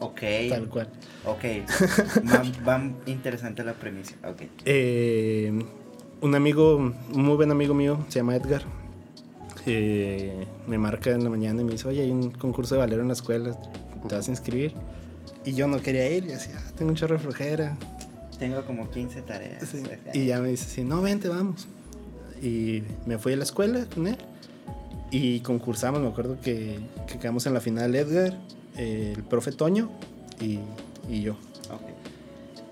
[0.00, 0.20] Ok.
[0.48, 0.88] Tal cual.
[1.24, 1.44] Ok.
[2.32, 4.14] va, va, interesante la premisa.
[4.28, 4.42] Ok.
[4.64, 5.52] Eh,
[6.20, 8.62] un amigo, un muy buen amigo mío, se llama Edgar.
[9.66, 13.02] Eh, me marca en la mañana y me dice, oye, hay un concurso de valero
[13.02, 13.58] en la escuela,
[14.08, 14.72] ¿te vas a inscribir?
[15.44, 17.76] Y yo no quería ir, y decía, ah, tengo un chorro de flojera.
[18.38, 19.66] Tengo como 15 tareas.
[19.68, 19.82] Sí.
[20.14, 21.66] Y ya me dice, sí, no, vente, vamos.
[22.40, 24.18] Y me fui a la escuela con él
[25.10, 28.38] y concursamos, me acuerdo que, que quedamos en la final Edgar,
[28.76, 29.90] eh, el profe Toño
[30.40, 30.58] y,
[31.08, 31.36] y yo.
[31.64, 31.94] Okay.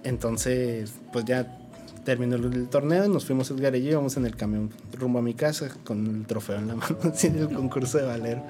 [0.05, 1.59] Entonces, pues ya
[2.05, 5.35] terminó el torneo, nos fuimos Edgar y yo, íbamos en el camión rumbo a mi
[5.35, 8.43] casa con el trofeo en la mano, en el concurso de valero.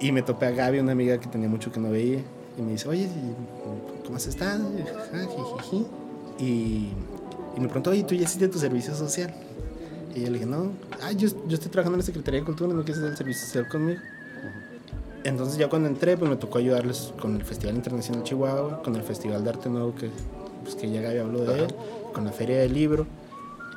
[0.00, 2.20] Y me topé a Gaby, una amiga que tenía mucho que no veía,
[2.58, 3.08] y me dice, oye,
[4.04, 4.68] ¿cómo has estado?
[6.40, 6.88] Y,
[7.56, 9.32] y me preguntó, oye, ¿tú ya hiciste tu servicio social?
[10.14, 10.72] Y yo le dije, no,
[11.02, 13.46] ah, yo, yo estoy trabajando en la Secretaría de Cultura, no quieres hacer el servicio
[13.46, 14.00] social conmigo.
[15.24, 19.02] Entonces ya cuando entré, pues me tocó ayudarles con el Festival Internacional Chihuahua, con el
[19.02, 20.10] Festival de Arte Nuevo, que,
[20.62, 21.74] pues, que ya Gaby habló de él,
[22.12, 23.06] con la Feria del Libro.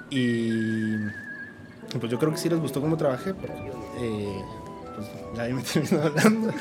[0.10, 0.96] Y
[2.00, 4.42] pues yo creo que sí les gustó cómo trabajé, porque eh,
[4.96, 6.54] pues Gaby me terminó hablando.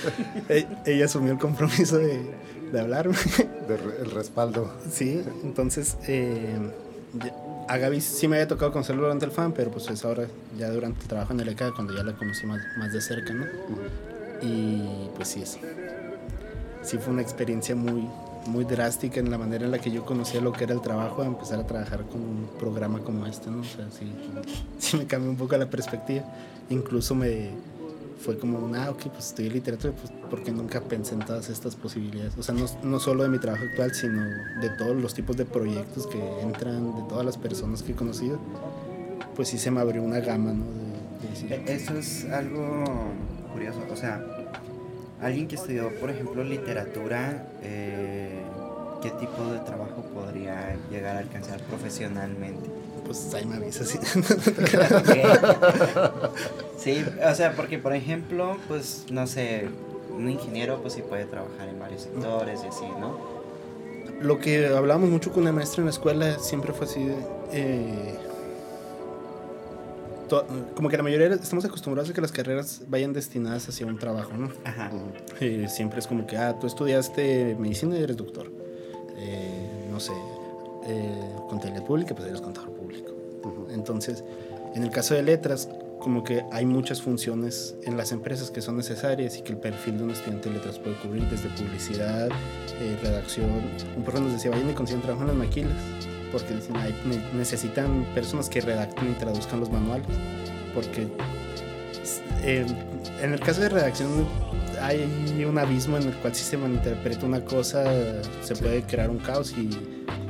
[0.84, 2.20] Ella asumió el compromiso de,
[2.72, 3.16] de hablarme.
[3.68, 4.70] De re, el respaldo.
[4.90, 6.58] Sí, entonces eh,
[7.68, 10.26] a Gaby sí me había tocado conocerlo durante el fan, pero pues es ahora
[10.58, 13.32] ya durante el trabajo en el ECA cuando ya la conocí más, más de cerca,
[13.32, 13.46] ¿no?
[14.44, 15.58] Y pues sí, eso.
[16.82, 18.06] Sí fue una experiencia muy,
[18.46, 21.22] muy drástica en la manera en la que yo conocía lo que era el trabajo,
[21.22, 23.60] a empezar a trabajar con un programa como este, ¿no?
[23.60, 24.12] O sea, sí,
[24.78, 26.24] sí me cambió un poco la perspectiva.
[26.68, 27.50] Incluso me
[28.24, 32.36] fue como, ah, ok, pues en literatura, pues porque nunca pensé en todas estas posibilidades.
[32.38, 34.22] O sea, no, no solo de mi trabajo actual, sino
[34.60, 38.38] de todos los tipos de proyectos que entran, de todas las personas que he conocido.
[39.36, 40.64] Pues sí se me abrió una gama, ¿no?
[40.64, 42.84] De, de decir, Eso es algo
[43.52, 43.80] curioso.
[43.92, 44.24] O sea,
[45.24, 48.42] alguien que estudió, por ejemplo, literatura, eh,
[49.02, 52.68] ¿qué tipo de trabajo podría llegar a alcanzar profesionalmente?
[53.06, 53.88] Pues ahí me avisas.
[53.88, 53.98] Sí.
[56.78, 59.68] sí, o sea, porque por ejemplo, pues no sé,
[60.14, 63.18] un ingeniero pues sí puede trabajar en varios sectores y así, ¿no?
[64.20, 67.16] Lo que hablábamos mucho con una maestra en la escuela siempre fue así de...
[67.52, 68.18] Eh,
[70.74, 74.32] como que la mayoría estamos acostumbrados a que las carreras vayan destinadas hacia un trabajo,
[74.36, 74.50] ¿no?
[74.64, 74.90] Ajá.
[75.40, 78.50] Eh, siempre es como que, ah, tú estudiaste medicina y eres doctor.
[79.16, 80.12] Eh, no sé,
[80.86, 83.12] eh, contabilidad pública, pues eres contador público.
[83.42, 83.74] Uh -huh.
[83.74, 84.24] Entonces,
[84.74, 85.68] en el caso de letras,
[86.00, 89.98] como que hay muchas funciones en las empresas que son necesarias y que el perfil
[89.98, 93.50] de un estudiante de letras puede cubrir, desde publicidad, eh, redacción.
[93.96, 95.72] Un profesor nos decía, vayan y consiguen trabajo en las maquilas
[96.34, 96.92] porque dicen, ay,
[97.32, 100.08] necesitan personas que redacten y traduzcan los manuales,
[100.74, 101.06] porque
[102.42, 102.66] eh,
[103.22, 104.26] en el caso de redacción
[104.82, 107.84] hay un abismo en el cual si se malinterpreta una cosa
[108.42, 109.70] se puede crear un caos y,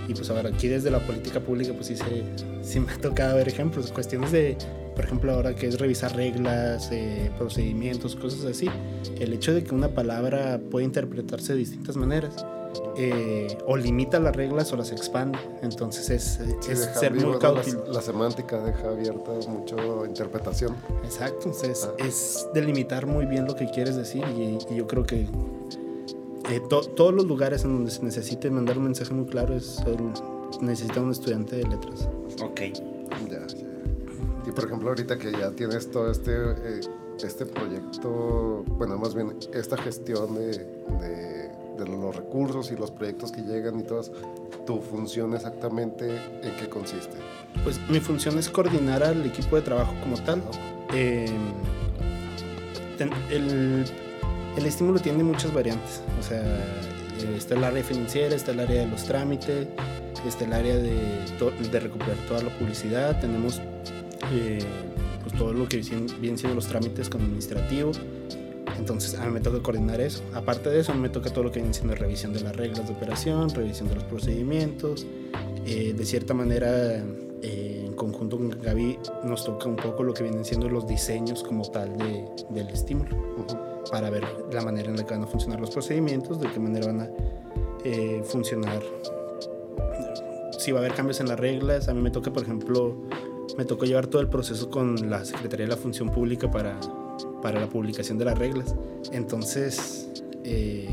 [0.07, 2.23] y pues ahora aquí desde la política pública pues sí, se,
[2.63, 4.59] sí me ha tocado ver ejemplos, cuestiones de,
[4.95, 8.69] por ejemplo ahora que es revisar reglas, eh, procedimientos, cosas así,
[9.19, 12.45] el hecho de que una palabra puede interpretarse de distintas maneras
[12.97, 15.39] eh, o limita las reglas o las expande.
[15.63, 17.63] Entonces es, Sí, es ser vivo, muy cauto.
[17.87, 20.75] La, la semántica deja abierta mucho interpretación.
[21.05, 21.95] Exacto, entonces Ah.
[21.99, 25.29] es delimitar muy bien lo que quieres decir y, y yo creo que
[26.51, 29.79] eh, to- todos los lugares en donde se necesite mandar un mensaje muy claro es
[29.87, 30.13] el-
[30.65, 32.09] necesita un estudiante de letras.
[32.43, 32.61] Ok.
[33.31, 33.67] Ya, ya.
[34.47, 36.81] Y por ejemplo, ahorita que ya tienes todo este, eh,
[37.25, 40.51] este proyecto, bueno, más bien esta gestión de,
[41.01, 44.11] de, de los recursos y los proyectos que llegan y todas,
[44.67, 47.17] tu función exactamente en qué consiste.
[47.63, 50.43] Pues mi función es coordinar al equipo de trabajo como tal.
[50.93, 51.27] Eh,
[53.31, 53.85] el,
[54.57, 56.03] el estímulo tiene muchas variantes.
[56.21, 59.67] O sea, eh, está el área financiera, está el área de los trámites,
[60.27, 60.97] está el área de,
[61.71, 63.21] de recuperar toda la publicidad.
[63.21, 63.61] Tenemos
[64.33, 64.61] eh,
[65.23, 65.79] pues todo lo que
[66.21, 67.93] vienen siendo los trámites como administrativo.
[68.79, 70.23] Entonces a mí me toca coordinar eso.
[70.35, 72.55] Aparte de eso, a mí me toca todo lo que viene siendo revisión de las
[72.57, 75.07] reglas de operación, revisión de los procedimientos,
[75.67, 77.03] eh, de cierta manera
[77.47, 81.43] eh, en conjunto con Gaby nos toca un poco lo que vienen siendo los diseños
[81.43, 83.15] como tal de, del estímulo,
[83.91, 86.87] para ver la manera en la que van a funcionar los procedimientos, de qué manera
[86.87, 87.11] van a
[87.85, 88.83] eh, funcionar,
[90.59, 91.89] si va a haber cambios en las reglas.
[91.89, 92.97] A mí me toca, por ejemplo,
[93.59, 96.81] me tocó llevar todo el proceso con la Secretaría de la Función Pública para,
[97.45, 98.75] para la publicación de las reglas.
[99.13, 100.09] Entonces,
[100.45, 100.89] eh,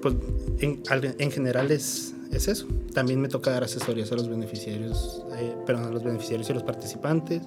[0.00, 0.14] pues
[0.60, 0.82] en,
[1.18, 2.66] en general es, es, eso.
[2.94, 6.54] También me toca dar asesorías a los beneficiarios, eh, perdón, a los beneficiarios y a
[6.54, 7.42] los participantes,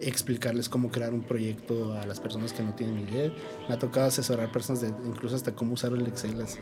[0.00, 3.32] explicarles cómo crear un proyecto a las personas que no tienen idea.
[3.68, 6.58] Me ha tocado asesorar personas de incluso hasta cómo usar el Excel así.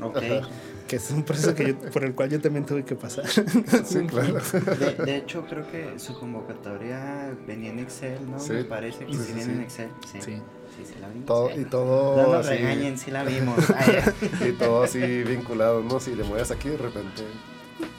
[0.00, 0.40] Okay.
[0.88, 3.24] Que es un proceso que yo, por el cual yo también tuve que pasar.
[3.84, 4.34] Sí, claro.
[4.78, 8.38] De, de, hecho, creo que su convocatoria venía en Excel, ¿no?
[8.40, 8.52] Sí.
[8.54, 9.88] Me parece que Sí, sí, viene en Excel.
[10.10, 10.32] Sí, Sí.
[10.76, 11.26] sí, sí la vimos.
[11.26, 11.68] Todo, y no.
[11.70, 13.58] todo No nos así, regañen, sí la vimos.
[13.76, 13.98] Ay,
[14.48, 16.00] y todo así vinculado, ¿no?
[16.00, 17.22] Si le mueves aquí, de repente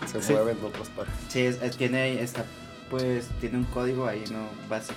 [0.07, 0.33] se Sí.
[0.33, 1.13] mueve en otras partes.
[1.29, 2.45] sí, es- es- tiene, está,
[2.97, 4.47] pues, tiene un código ahí, ¿no?
[4.69, 4.95] Básico.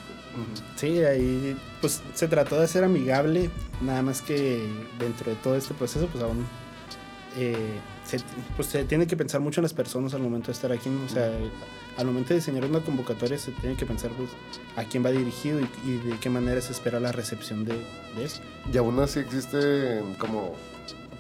[0.77, 4.69] Sí, ahí pues se trató de ser amigable, nada más que
[5.01, 6.47] dentro de todo este proceso pues aún
[7.37, 8.21] eh, se,
[8.55, 11.05] pues, se tiene que pensar mucho en las personas al momento de estar aquí, ¿no?
[11.05, 11.29] o sea,
[11.97, 14.31] al momento de diseñar una convocatoria se tiene que pensar pues
[14.77, 17.75] a quién va dirigido y, y de qué manera se espera la recepción de,
[18.17, 18.41] de eso.
[18.73, 20.55] Y aún así existe como,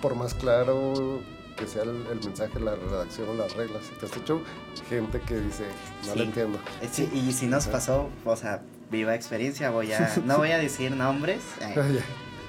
[0.00, 1.20] por más claro
[1.58, 4.42] que sea el, el mensaje, la redacción o las reglas, si te has hecho
[4.88, 5.64] gente que dice,
[6.06, 6.18] no Sí.
[6.18, 6.58] lo entiendo.
[6.80, 10.58] Eh, sí, y si nos pasó, o sea, viva experiencia, voy a, no voy a
[10.58, 12.00] decir nombres, eh,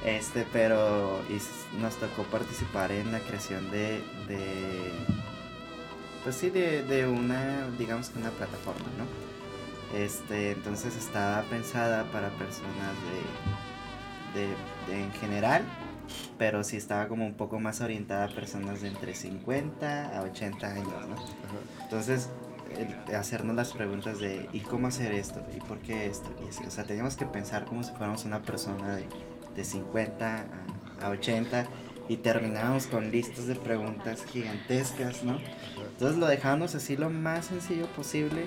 [0.06, 1.40] este, pero y
[1.82, 4.92] nos tocó participar en la creación de, de
[6.24, 9.98] pues sí, de, de una, digamos que una plataforma, ¿no?
[9.98, 12.94] Este, entonces estaba pensada para personas
[14.34, 14.48] de, de,
[14.88, 15.64] de- en general,
[16.38, 20.68] pero sí estaba como un poco más orientada a personas de entre 50 a 80
[20.72, 21.16] años, ¿no?
[21.84, 22.30] Entonces,
[22.78, 25.44] el- hacernos las preguntas de ¿y cómo hacer esto?
[25.56, 26.30] ¿y por qué esto?
[26.46, 29.06] Y así, o sea, teníamos que pensar como si fuéramos una persona de,
[29.56, 30.46] de 50
[31.02, 31.66] a, a 80
[32.08, 35.40] y terminábamos con listas de preguntas gigantescas, ¿no?
[35.92, 38.46] Entonces lo dejábamos así lo más sencillo posible.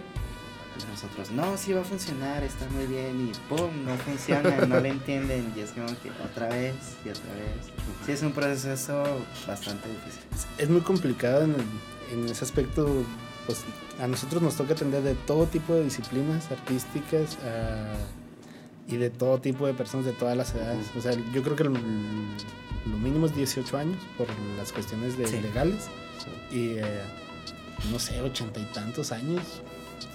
[0.80, 3.84] Y nosotros, no, sí va a funcionar, está muy bien, y ¡pum!
[3.84, 7.72] No funciona, no le entienden, y es como que otra vez y otra vez.
[8.06, 9.04] Sí, es un proceso
[9.46, 10.22] bastante difícil.
[10.58, 12.88] Es muy complicado en, el- en ese aspecto,
[13.46, 13.60] pues
[14.00, 17.94] a nosotros nos toca atender de todo tipo de disciplinas artísticas a-
[18.90, 20.86] y de todo tipo de personas de todas las edades.
[20.96, 25.28] O sea, yo creo que el- lo mínimo es 18 años por las cuestiones de
[25.28, 25.40] Sí.
[25.40, 25.88] legales
[26.50, 27.02] y eh,
[27.90, 29.42] no sé, ochenta y tantos años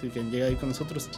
[0.02, 1.10] sí, que han llegado ahí con nosotros.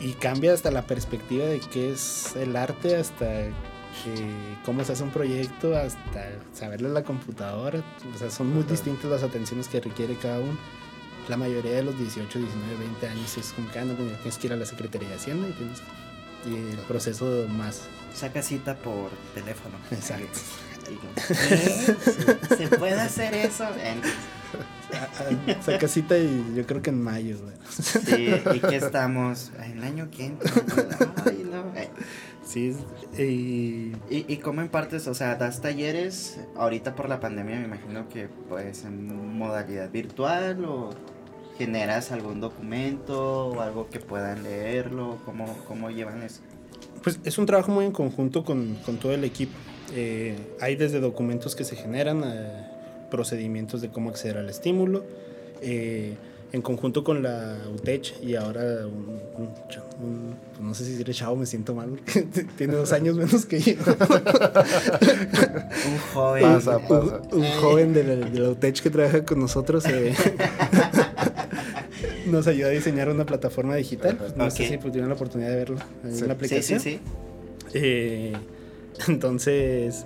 [0.00, 3.52] Y cambia hasta la perspectiva de qué es el arte, hasta eh,
[4.64, 7.84] cómo se hace un proyecto, hasta saberle a la computadora.
[8.14, 8.72] O sea, son muy Ajá.
[8.72, 10.58] distintas las atenciones que requiere cada uno.
[11.28, 14.52] La mayoría de los 18, 19, 20 años es como que no, tienes que ir
[14.52, 15.80] a la Secretaría de Hacienda y tienes
[16.44, 19.76] y el proceso más Saca cita por teléfono.
[19.92, 20.40] Exacto.
[21.28, 22.56] ¿qué?
[22.56, 23.64] ¿Se puede hacer eso?
[23.82, 24.02] En-
[24.92, 27.36] a- a- saca cita y yo creo que en mayo.
[27.40, 27.54] güey.
[27.70, 29.50] Sí, ¿y qué estamos?
[29.64, 30.50] ¿En el año que entra?
[31.26, 31.64] Ay, no.
[32.44, 32.76] Sí,
[33.16, 33.22] y
[34.10, 35.06] ¿Y, ¿Y cómo impartes?
[35.06, 40.64] O sea, das talleres ahorita por la pandemia, me imagino que pues en modalidad virtual
[40.64, 40.90] o
[41.56, 46.40] generas algún documento o algo que puedan leerlo, ¿cómo, cómo llevan eso?
[47.02, 49.52] Pues es un trabajo muy en conjunto con, con todo el equipo.
[49.94, 52.66] Eh, hay desde documentos que se generan, eh,
[53.12, 55.04] procedimientos de cómo acceder al estímulo,
[55.60, 56.14] eh,
[56.52, 60.90] en conjunto con la UTECH y ahora un, un cha- un- pues no sé si
[60.92, 62.22] decirle chavo, me siento mal, porque
[62.58, 63.72] tiene dos años menos que yo.
[65.86, 66.42] Un joven.
[66.42, 67.20] Pasa, un, pasa.
[67.32, 70.14] un joven de la, de la UTECH que trabaja con nosotros eh,
[72.26, 74.18] nos ayuda a diseñar una plataforma digital.
[74.36, 76.20] No sé si pues, tuvieron la oportunidad de verlo en Sí.
[76.20, 76.80] la Sí, aplicación.
[76.80, 77.00] sí, sí.
[77.74, 78.32] Eh,
[79.08, 80.04] entonces,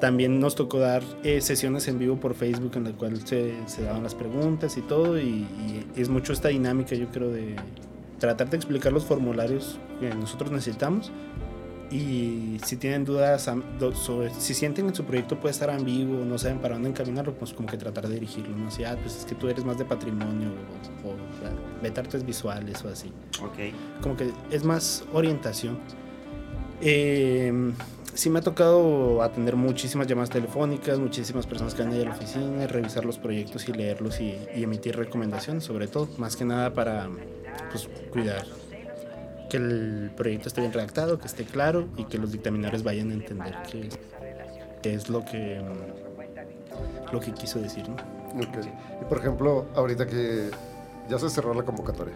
[0.00, 3.82] también nos tocó dar eh, sesiones en vivo por Facebook en la cual se, se
[3.82, 5.18] daban las preguntas y todo.
[5.18, 7.56] Y, y es mucho esta dinámica, yo creo, de
[8.18, 11.12] tratar de explicar los formularios que nosotros necesitamos.
[11.88, 13.48] Y si tienen dudas
[13.94, 17.52] sobre si sienten que su proyecto puede estar ambiguo, no saben para dónde encaminarlo, pues
[17.52, 18.56] como que tratar de dirigirlo.
[18.56, 20.48] No si, ah, pues es que tú eres más de patrimonio
[21.04, 21.16] o, o, o
[21.82, 23.72] vete artes visuales o así Ok.
[24.02, 25.78] como que es más orientación.
[26.80, 27.52] Eh,
[28.16, 32.16] sí me ha tocado atender muchísimas llamadas telefónicas, muchísimas personas que a ir a la
[32.16, 37.08] oficina, revisar los proyectos y leerlos y, emitir recomendaciones, sobre todo, más que nada para
[37.70, 38.44] pues, cuidar
[39.50, 43.14] que el proyecto esté bien redactado, que esté claro y que los dictaminadores vayan a
[43.14, 43.54] entender
[44.82, 45.60] qué, es lo que,
[47.12, 47.88] lo que quiso decir.
[47.88, 47.96] ¿no?
[48.40, 50.50] Y por ejemplo, ahorita que
[51.08, 52.14] ya se cerró la convocatoria.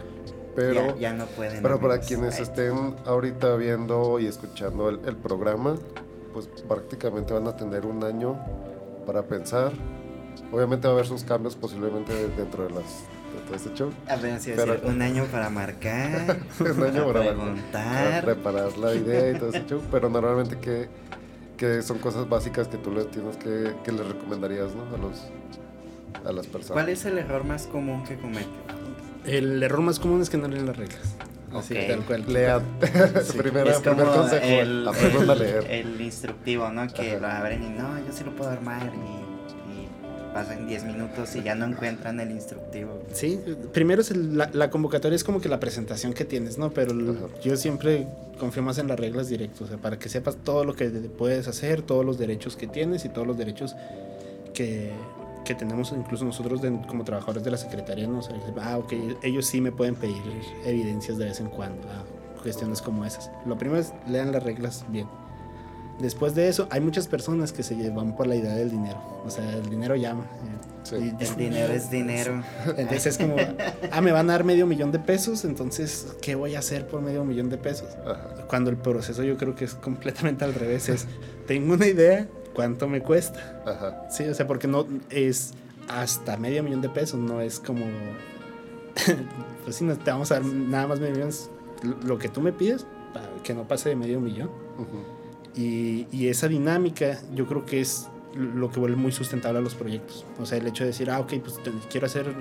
[0.55, 1.61] Pero, ya, ya no pueden.
[1.63, 5.75] pero para quienes estén ahorita viendo y escuchando el, el programa,
[6.33, 8.37] pues prácticamente van a tener un año
[9.05, 9.71] para pensar.
[10.51, 13.91] Obviamente va a haber sus cambios posiblemente dentro de, las, de todo este show.
[14.09, 16.37] Apenas iba a pero- decir, un año para marcar.
[16.59, 18.25] un año para, para preguntar.
[18.25, 19.81] preparar la idea y todo ese show.
[19.91, 20.89] Pero normalmente que,
[21.57, 24.83] que son cosas básicas que tú le tienes que, que le recomendarías ¿no?
[24.93, 25.21] a, los,
[26.25, 26.73] a las personas.
[26.73, 28.49] ¿Cuál es el error más común que cometen?
[29.25, 30.99] El error más común es que no leen las reglas.
[31.53, 31.87] Así, Ok.
[31.87, 32.23] tal cual.
[32.27, 32.61] Lean.
[33.23, 33.37] Sí.
[33.37, 35.65] Primera, es como primer consejo, el, aprendan a el- leer.
[35.69, 36.87] el instructivo, ¿no?
[36.87, 37.19] Que Ajá.
[37.19, 41.43] lo abren y no, yo sí lo puedo armar y, y pasan 10 minutos y
[41.43, 43.03] ya no encuentran el instructivo.
[43.13, 43.39] Sí,
[43.73, 46.71] primero es el- la, la convocatoria es como que la presentación que tienes, ¿no?
[46.71, 48.07] Pero el- yo siempre
[48.39, 51.47] confío más en las reglas directas, o sea, para que sepas todo lo que puedes
[51.49, 53.75] hacer, todos los derechos que tienes y todos los derechos
[54.53, 54.91] que,
[55.45, 58.19] que tenemos incluso nosotros de- como trabajadores de la Secretaría, ¿no?
[58.19, 60.21] O sea, ah, ok, ellos sí me pueden pedir
[60.65, 62.03] evidencias de vez en cuando, ah,
[62.41, 63.31] cuestiones como esas.
[63.45, 65.07] Lo primero es lean las reglas bien.
[65.99, 68.97] Después de eso, hay muchas personas que se van por la idea del dinero.
[69.23, 70.23] O sea, el dinero llama.
[70.23, 70.95] eh, Sí.
[70.95, 72.41] y- El dinero es dinero.
[72.77, 73.35] entonces es como,
[73.91, 77.01] ah, me van a dar medio millón de pesos, entonces, ¿qué voy a hacer por
[77.03, 77.89] medio millón de pesos?
[78.03, 78.47] Ajá.
[78.47, 81.05] Cuando el proceso yo creo que es completamente al revés, es,
[81.45, 83.61] tengo una idea, ¿cuánto me cuesta?
[83.65, 84.09] Ajá.
[84.09, 85.53] Sí, o sea, porque no es
[85.87, 87.85] hasta medio millón de pesos, no es como,
[89.63, 91.31] pues si no te vamos a dar nada más medio millón,
[92.05, 94.49] lo que tú me pides, para que no pase de medio millón.
[94.77, 95.03] Ujú.
[95.55, 99.75] Y, y esa dinámica yo creo que es lo que vuelve muy sustentable a los
[99.75, 100.25] proyectos.
[100.39, 102.33] O sea, el hecho de decir, ah, ok, pues quiero hacer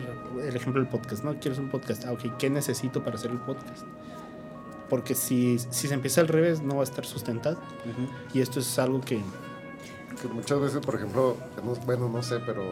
[0.42, 1.32] el ejemplo del podcast, ¿no?
[1.32, 2.04] Quiero hacer un podcast.
[2.04, 3.84] Ah, ok, ¿qué necesito para hacer el podcast?
[4.88, 7.56] Porque si, si se empieza al revés, no va a estar sustentado.
[7.56, 8.08] Ujú.
[8.34, 9.20] Y esto es algo que...
[10.28, 12.62] Muchas veces, por ejemplo, no- bueno, no sé, pero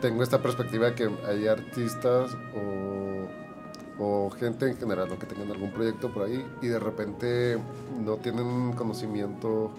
[0.00, 6.12] tengo esta perspectiva que hay artistas o, o gente en general que tengan algún proyecto
[6.12, 7.58] por ahí y de repente
[8.04, 9.70] no tienen conocimiento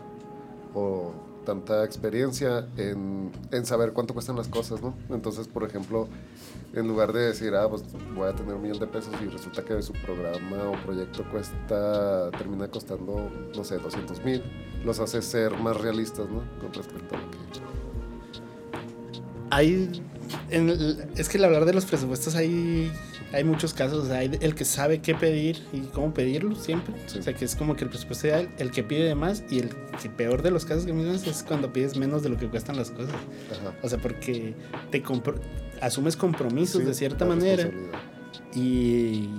[0.74, 1.12] o
[1.46, 4.94] tanta experiencia en, en saber cuánto cuestan las cosas, ¿no?
[5.10, 6.08] Entonces, por ejemplo,
[6.74, 7.84] en lugar de decir, ah, pues
[8.16, 12.30] voy a tener un millón de pesos y resulta que su programa o proyecto cuesta,
[12.32, 14.44] termina costando, no sé, 200 mil,
[14.86, 16.44] los hace ser más realistas, ¿no?
[16.62, 17.38] Con respecto a lo que...
[19.52, 20.04] Hay...
[20.50, 22.92] en el- es que al hablar de los presupuestos hay,
[23.34, 24.06] hay muchos casos.
[24.06, 26.94] o sea, hay el que sabe qué pedir y cómo pedirlo siempre.
[27.08, 27.20] Sí.
[27.20, 29.60] O sea, que es como que el presupuesto ideal, el que pide de más y
[29.60, 29.70] el
[30.02, 32.76] que peor de los casos que mencionas es cuando pides menos de lo que cuestan
[32.78, 33.14] las cosas.
[33.52, 33.74] Ajá.
[33.84, 34.54] O sea, porque
[34.92, 35.40] te compro-
[35.82, 37.70] asumes compromisos Sí, de cierta manera
[38.56, 39.30] y,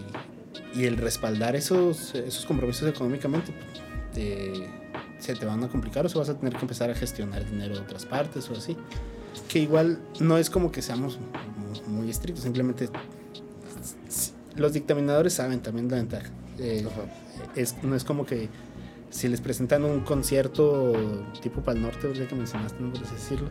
[0.75, 3.53] y el respaldar esos, esos compromisos económicamente
[4.15, 4.69] te-
[5.19, 7.75] se te van a complicar o se vas a tener que empezar a gestionar dinero
[7.75, 8.77] de otras partes o así.
[9.49, 12.89] Que igual no es como que seamos mu- muy estrictos, simplemente
[14.57, 16.29] los dictaminadores saben también la ventaja.
[16.59, 16.87] Eh,
[17.57, 18.49] es, no es como que
[19.11, 20.93] si les presentan un concierto
[21.43, 23.49] tipo Pal Norte, ya que mencionaste, no por así decirlo,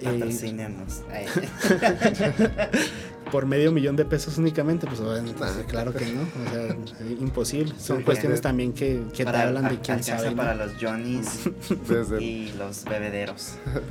[0.00, 0.18] eh,
[3.32, 6.62] por medio millón de pesos únicamente, pues obviamente, sí, claro que no, o sea,
[7.06, 7.72] eh, imposible.
[7.78, 10.30] Son cuestiones también que, que te Para- hablan de quién sabe.
[10.30, 10.36] ¿no?
[10.36, 11.48] para los Johnnies
[11.88, 13.54] Desde y los bebederos.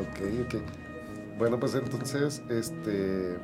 [0.00, 0.62] Ok, ok.
[1.38, 3.36] Bueno, pues entonces, este,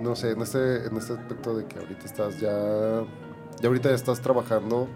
[0.00, 3.02] no sé, en este, en este aspecto de que ahorita estás ya,
[3.60, 4.88] ya ahorita ya estás trabajando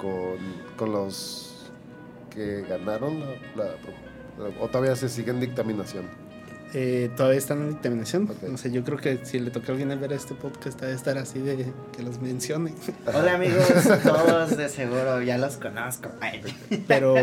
[0.00, 0.38] con,
[0.76, 1.70] con los
[2.30, 3.26] que ganaron la,
[3.56, 3.64] la-
[4.48, 6.04] la- o todavía se sigue en dictaminación.
[6.74, 8.28] Eh, todavía están en dictaminación.
[8.30, 8.42] Ok.
[8.42, 11.16] No sé, yo creo que si le toca a alguien ver este podcast, debe estar
[11.16, 12.74] así de que los mencione.
[13.06, 13.66] Hola amigos,
[14.02, 16.10] todos de seguro ya los conozco.
[16.20, 16.42] Ay.
[16.86, 17.14] Pero,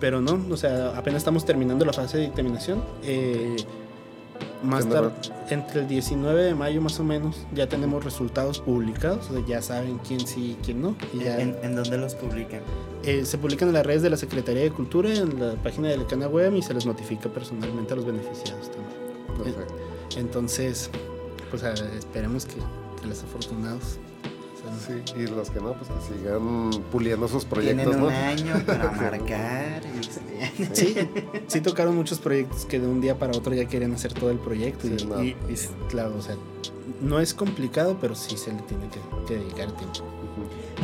[0.00, 2.82] pero no, o sea, apenas estamos terminando la fase de dictaminación.
[3.02, 3.56] Eh,
[4.62, 5.10] más ¿Qué tarde,
[5.50, 9.30] entre el 19 de mayo más o menos, ya tenemos resultados publicados.
[9.30, 10.96] O sea, ya saben quién sí y quién no.
[11.12, 12.60] Y ya, ¿En, en dónde los publican?
[13.04, 15.96] Eh, se publican en las redes de la Secretaría de Cultura, en la página de
[15.96, 19.44] la Cana Web y se les notifica personalmente a los beneficiados también.
[19.54, 19.74] Perfecto.
[20.16, 20.90] Entonces,
[21.50, 22.56] pues a- esperemos que,
[23.00, 23.98] que los afortunados.
[24.86, 28.16] Sí, y los que no, pues que sigan puliendo sus proyectos, Tienen un ¿no?
[28.16, 29.82] año para marcar.
[29.84, 29.98] y-
[30.74, 30.94] Sí,
[31.46, 34.38] sí tocaron muchos proyectos que de un día para otro ya querían hacer todo el
[34.38, 34.86] proyecto.
[34.86, 35.22] y, Sí, no.
[35.22, 36.36] y- y s- claro, o sea,
[37.00, 40.00] no es complicado, pero sí se le tiene que, que dedicar tiempo.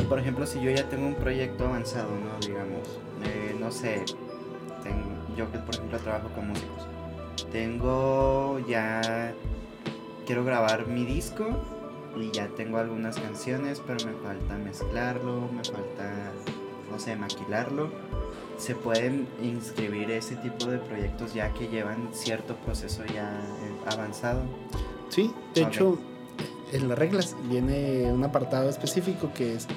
[0.09, 2.45] Por ejemplo, si yo ya tengo un proyecto avanzado, ¿no?
[2.45, 2.81] Digamos,
[3.25, 4.03] eh, no sé,
[4.83, 5.03] ten-
[5.37, 6.87] yo que por ejemplo trabajo con músicos,
[7.51, 9.33] tengo ya,
[10.25, 11.45] quiero grabar mi disco
[12.15, 16.31] y ya tengo algunas canciones, pero me falta mezclarlo, me falta,
[16.91, 17.89] no sé, maquilarlo.
[18.57, 24.41] Se pueden inscribir ese tipo de proyectos ya que llevan cierto proceso ya eh, avanzado.
[25.09, 25.97] Sí, de hecho,
[26.71, 29.67] en las reglas viene un apartado específico que es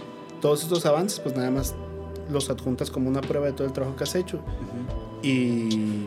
[0.41, 1.75] todos estos avances, pues nada más
[2.31, 4.41] los adjuntas como una prueba de todo el trabajo que has hecho
[5.23, 6.07] y,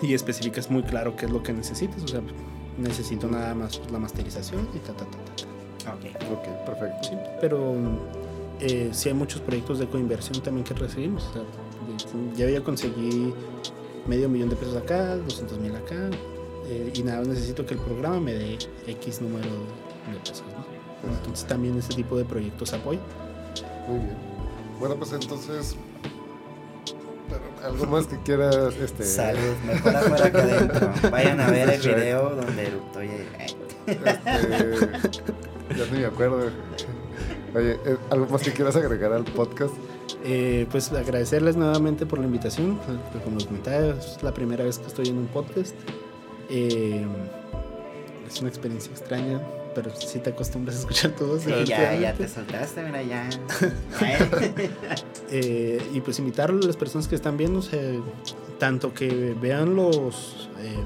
[0.00, 2.02] y especificas muy claro qué es lo que necesitas.
[2.02, 2.22] O sea,
[2.78, 5.94] necesito nada más la masterización y ta, ta, ta, ta, ta.
[5.94, 6.32] Ok.
[6.32, 7.08] Ok, perfecto.
[7.08, 7.74] Sí, pero
[8.60, 11.24] eh, sí hay muchos proyectos de coinversión también que recibimos.
[11.24, 11.42] O sea,
[12.36, 13.34] yo ya conseguí
[14.06, 16.10] medio millón de pesos acá, 200 mil acá,
[16.66, 20.44] eh, y nada, más necesito que el programa me dé X número de pesos.
[21.02, 21.14] ¿no?
[21.14, 23.00] Entonces también ese tipo de proyectos apoyo.
[23.88, 24.16] Muy bien.
[24.78, 25.76] Bueno, pues entonces.
[27.64, 28.56] ¿Algo más que quieras?
[28.80, 30.90] Este, Salud, mejor afuera que adentro.
[31.10, 33.24] Vayan a ver el video donde eructó Este,
[35.76, 36.50] ya ni me acuerdo.
[37.54, 39.74] Oye, eh, ¿algo más que quieras agregar al podcast?
[40.24, 42.78] Eh, pues agradecerles nuevamente por la invitación.
[42.88, 45.74] eh, Como les comentaba, es la primera vez que estoy en un podcast.
[46.50, 47.06] Eh,
[48.26, 49.40] es una experiencia extraña,
[49.74, 51.38] pero sí te acostumbras a escuchar todo.
[51.38, 53.28] Sí, ya, ya te soltaste, mira, ya.
[55.30, 57.80] Eh, y pues invitar a las personas que están viendo, o sea,
[58.58, 60.76] tanto que vean los eh,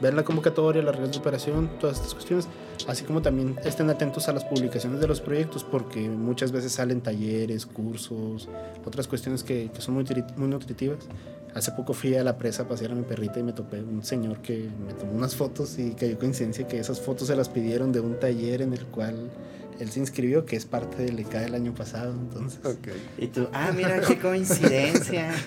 [0.00, 2.48] vean la convocatoria, las reglas de operación, todas estas cuestiones,
[2.86, 7.00] así como también estén atentos a las publicaciones de los proyectos, porque muchas veces salen
[7.00, 8.48] talleres, cursos,
[8.84, 10.04] otras cuestiones que, son muy,
[10.36, 11.08] muy nutritivas.
[11.54, 14.02] Hace poco fui a la presa a pasear a mi perrita y me topé un
[14.02, 17.92] señor que me tomó unas fotos y cayó coincidencia que esas fotos se las pidieron
[17.92, 19.30] de un taller en el cual
[19.80, 22.12] él se inscribió, que es parte del ECA del año pasado.
[22.12, 22.88] Entonces, Ok.
[23.18, 25.32] Y tú, ah, mira qué coincidencia.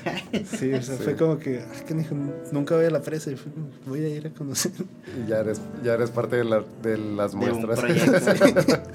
[0.57, 1.03] Sí, o sea, Sí.
[1.03, 2.15] fue como que, ay, que dijo,
[2.51, 3.51] nunca voy a la presa y fue
[3.85, 4.71] voy a ir a conocer.
[5.23, 7.79] Y ya eres, ya eres parte de, la- de las De un muestras.
[7.79, 8.75] proyecto.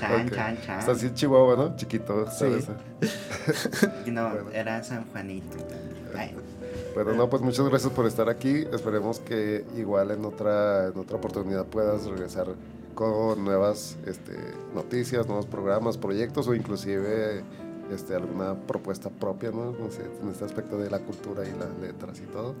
[0.00, 0.34] Chan, Ok.
[0.34, 0.78] chan, chan.
[0.78, 1.76] Está así en Chihuahua, ¿no?
[1.76, 2.30] Chiquito.
[2.30, 2.38] Sí.
[2.38, 2.66] ¿sabes?
[4.06, 4.50] Y No, Bueno.
[4.52, 5.56] era San Juanito.
[6.16, 6.32] Ay,
[6.94, 8.64] Bueno, no, pues muchas gracias por estar aquí.
[8.72, 12.46] Esperemos que igual en otra, en otra oportunidad puedas regresar
[12.94, 14.32] con nuevas este,
[14.74, 17.42] noticias, nuevos programas, proyectos o inclusive
[17.92, 19.72] este, alguna propuesta propia, ¿no?
[19.72, 22.54] No sé, en este aspecto de la cultura y las letras y todo.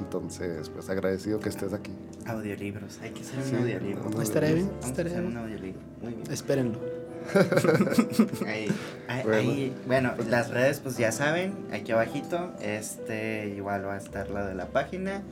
[0.00, 1.90] Entonces, pues agradecido que estés aquí.
[2.26, 2.98] audiolibros.
[3.02, 4.06] Hay que hacer un Sí, audiolibro.
[4.08, 5.42] un Estaré bien, estaré hacer un bien.
[5.42, 5.80] audiolibro.
[6.02, 6.30] Muy bien.
[6.32, 6.78] Espérenlo.
[8.46, 8.68] Ahí,
[9.08, 9.36] ahí- Bueno.
[9.50, 14.46] ahí- bueno, las redes pues ya saben, aquí abajito, este igual va a estar la
[14.46, 15.22] de la página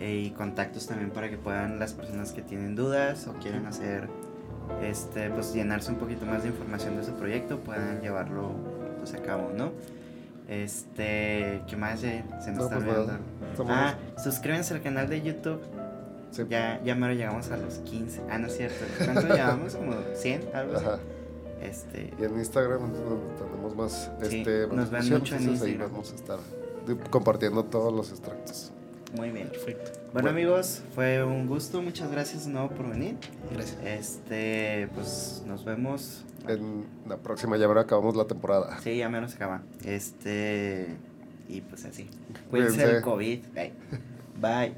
[0.00, 4.08] eh, y contactos también para que puedan las personas que tienen dudas o quieren hacer,
[4.82, 8.50] este, pues llenarse un poquito más de información de su proyecto, puedan llevarlo
[8.98, 9.72] pues a cabo, ¿no?
[10.48, 12.24] Este, ¿qué más eh?
[12.42, 13.24] se nos No, está pues olvidando?
[13.52, 15.60] Estamos- Ah, suscríbanse al canal de YouTube.
[16.32, 16.42] Sí.
[16.48, 18.20] Ya, ya mero llegamos a los 15.
[18.30, 18.84] Ah, no es cierto.
[19.04, 19.74] ¿Cuánto llevamos?
[19.74, 20.84] Como 100, algo así.
[20.86, 20.98] Ajá.
[21.62, 22.98] Este, Y en Instagram donde
[23.38, 25.90] tenemos más Sí, este, nos ven mucho en entonces ahí Instagram.
[25.92, 26.38] vamos a estar
[26.86, 28.72] de- compartiendo todos los extractos.
[29.16, 29.50] Muy bien.
[30.12, 31.82] Bueno, amigos, fue un gusto.
[31.82, 33.16] Muchas gracias de nuevo por venir.
[33.52, 33.78] Gracias.
[33.84, 36.24] Este, pues nos vemos.
[36.48, 38.78] En la próxima ya verá acabamos la temporada.
[38.80, 39.62] Sí, ya menos acaba.
[39.84, 40.96] Este
[41.48, 42.08] y pues así.
[42.50, 42.96] Cuídense Cuídense.
[42.96, 43.40] el COVID.
[43.54, 43.72] Bye.
[44.40, 44.74] Bye.